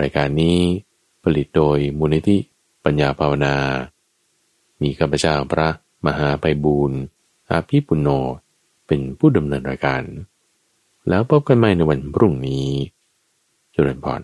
[0.00, 0.58] รายการนี้
[1.22, 2.38] ผลิตโดยมูลนิธิ
[2.84, 3.56] ปัญญาภาวนา
[4.82, 5.68] มีข้าพเจ้าพระ
[6.06, 6.98] มหาไปบูรณ์
[7.50, 8.08] อาภีปุณโญ
[8.86, 10.02] เป็นผู้ดำเนินรายการ
[11.08, 12.68] แล้วพบกันใหม่ในวันพรุ่งนี้
[13.74, 14.22] จุรินพร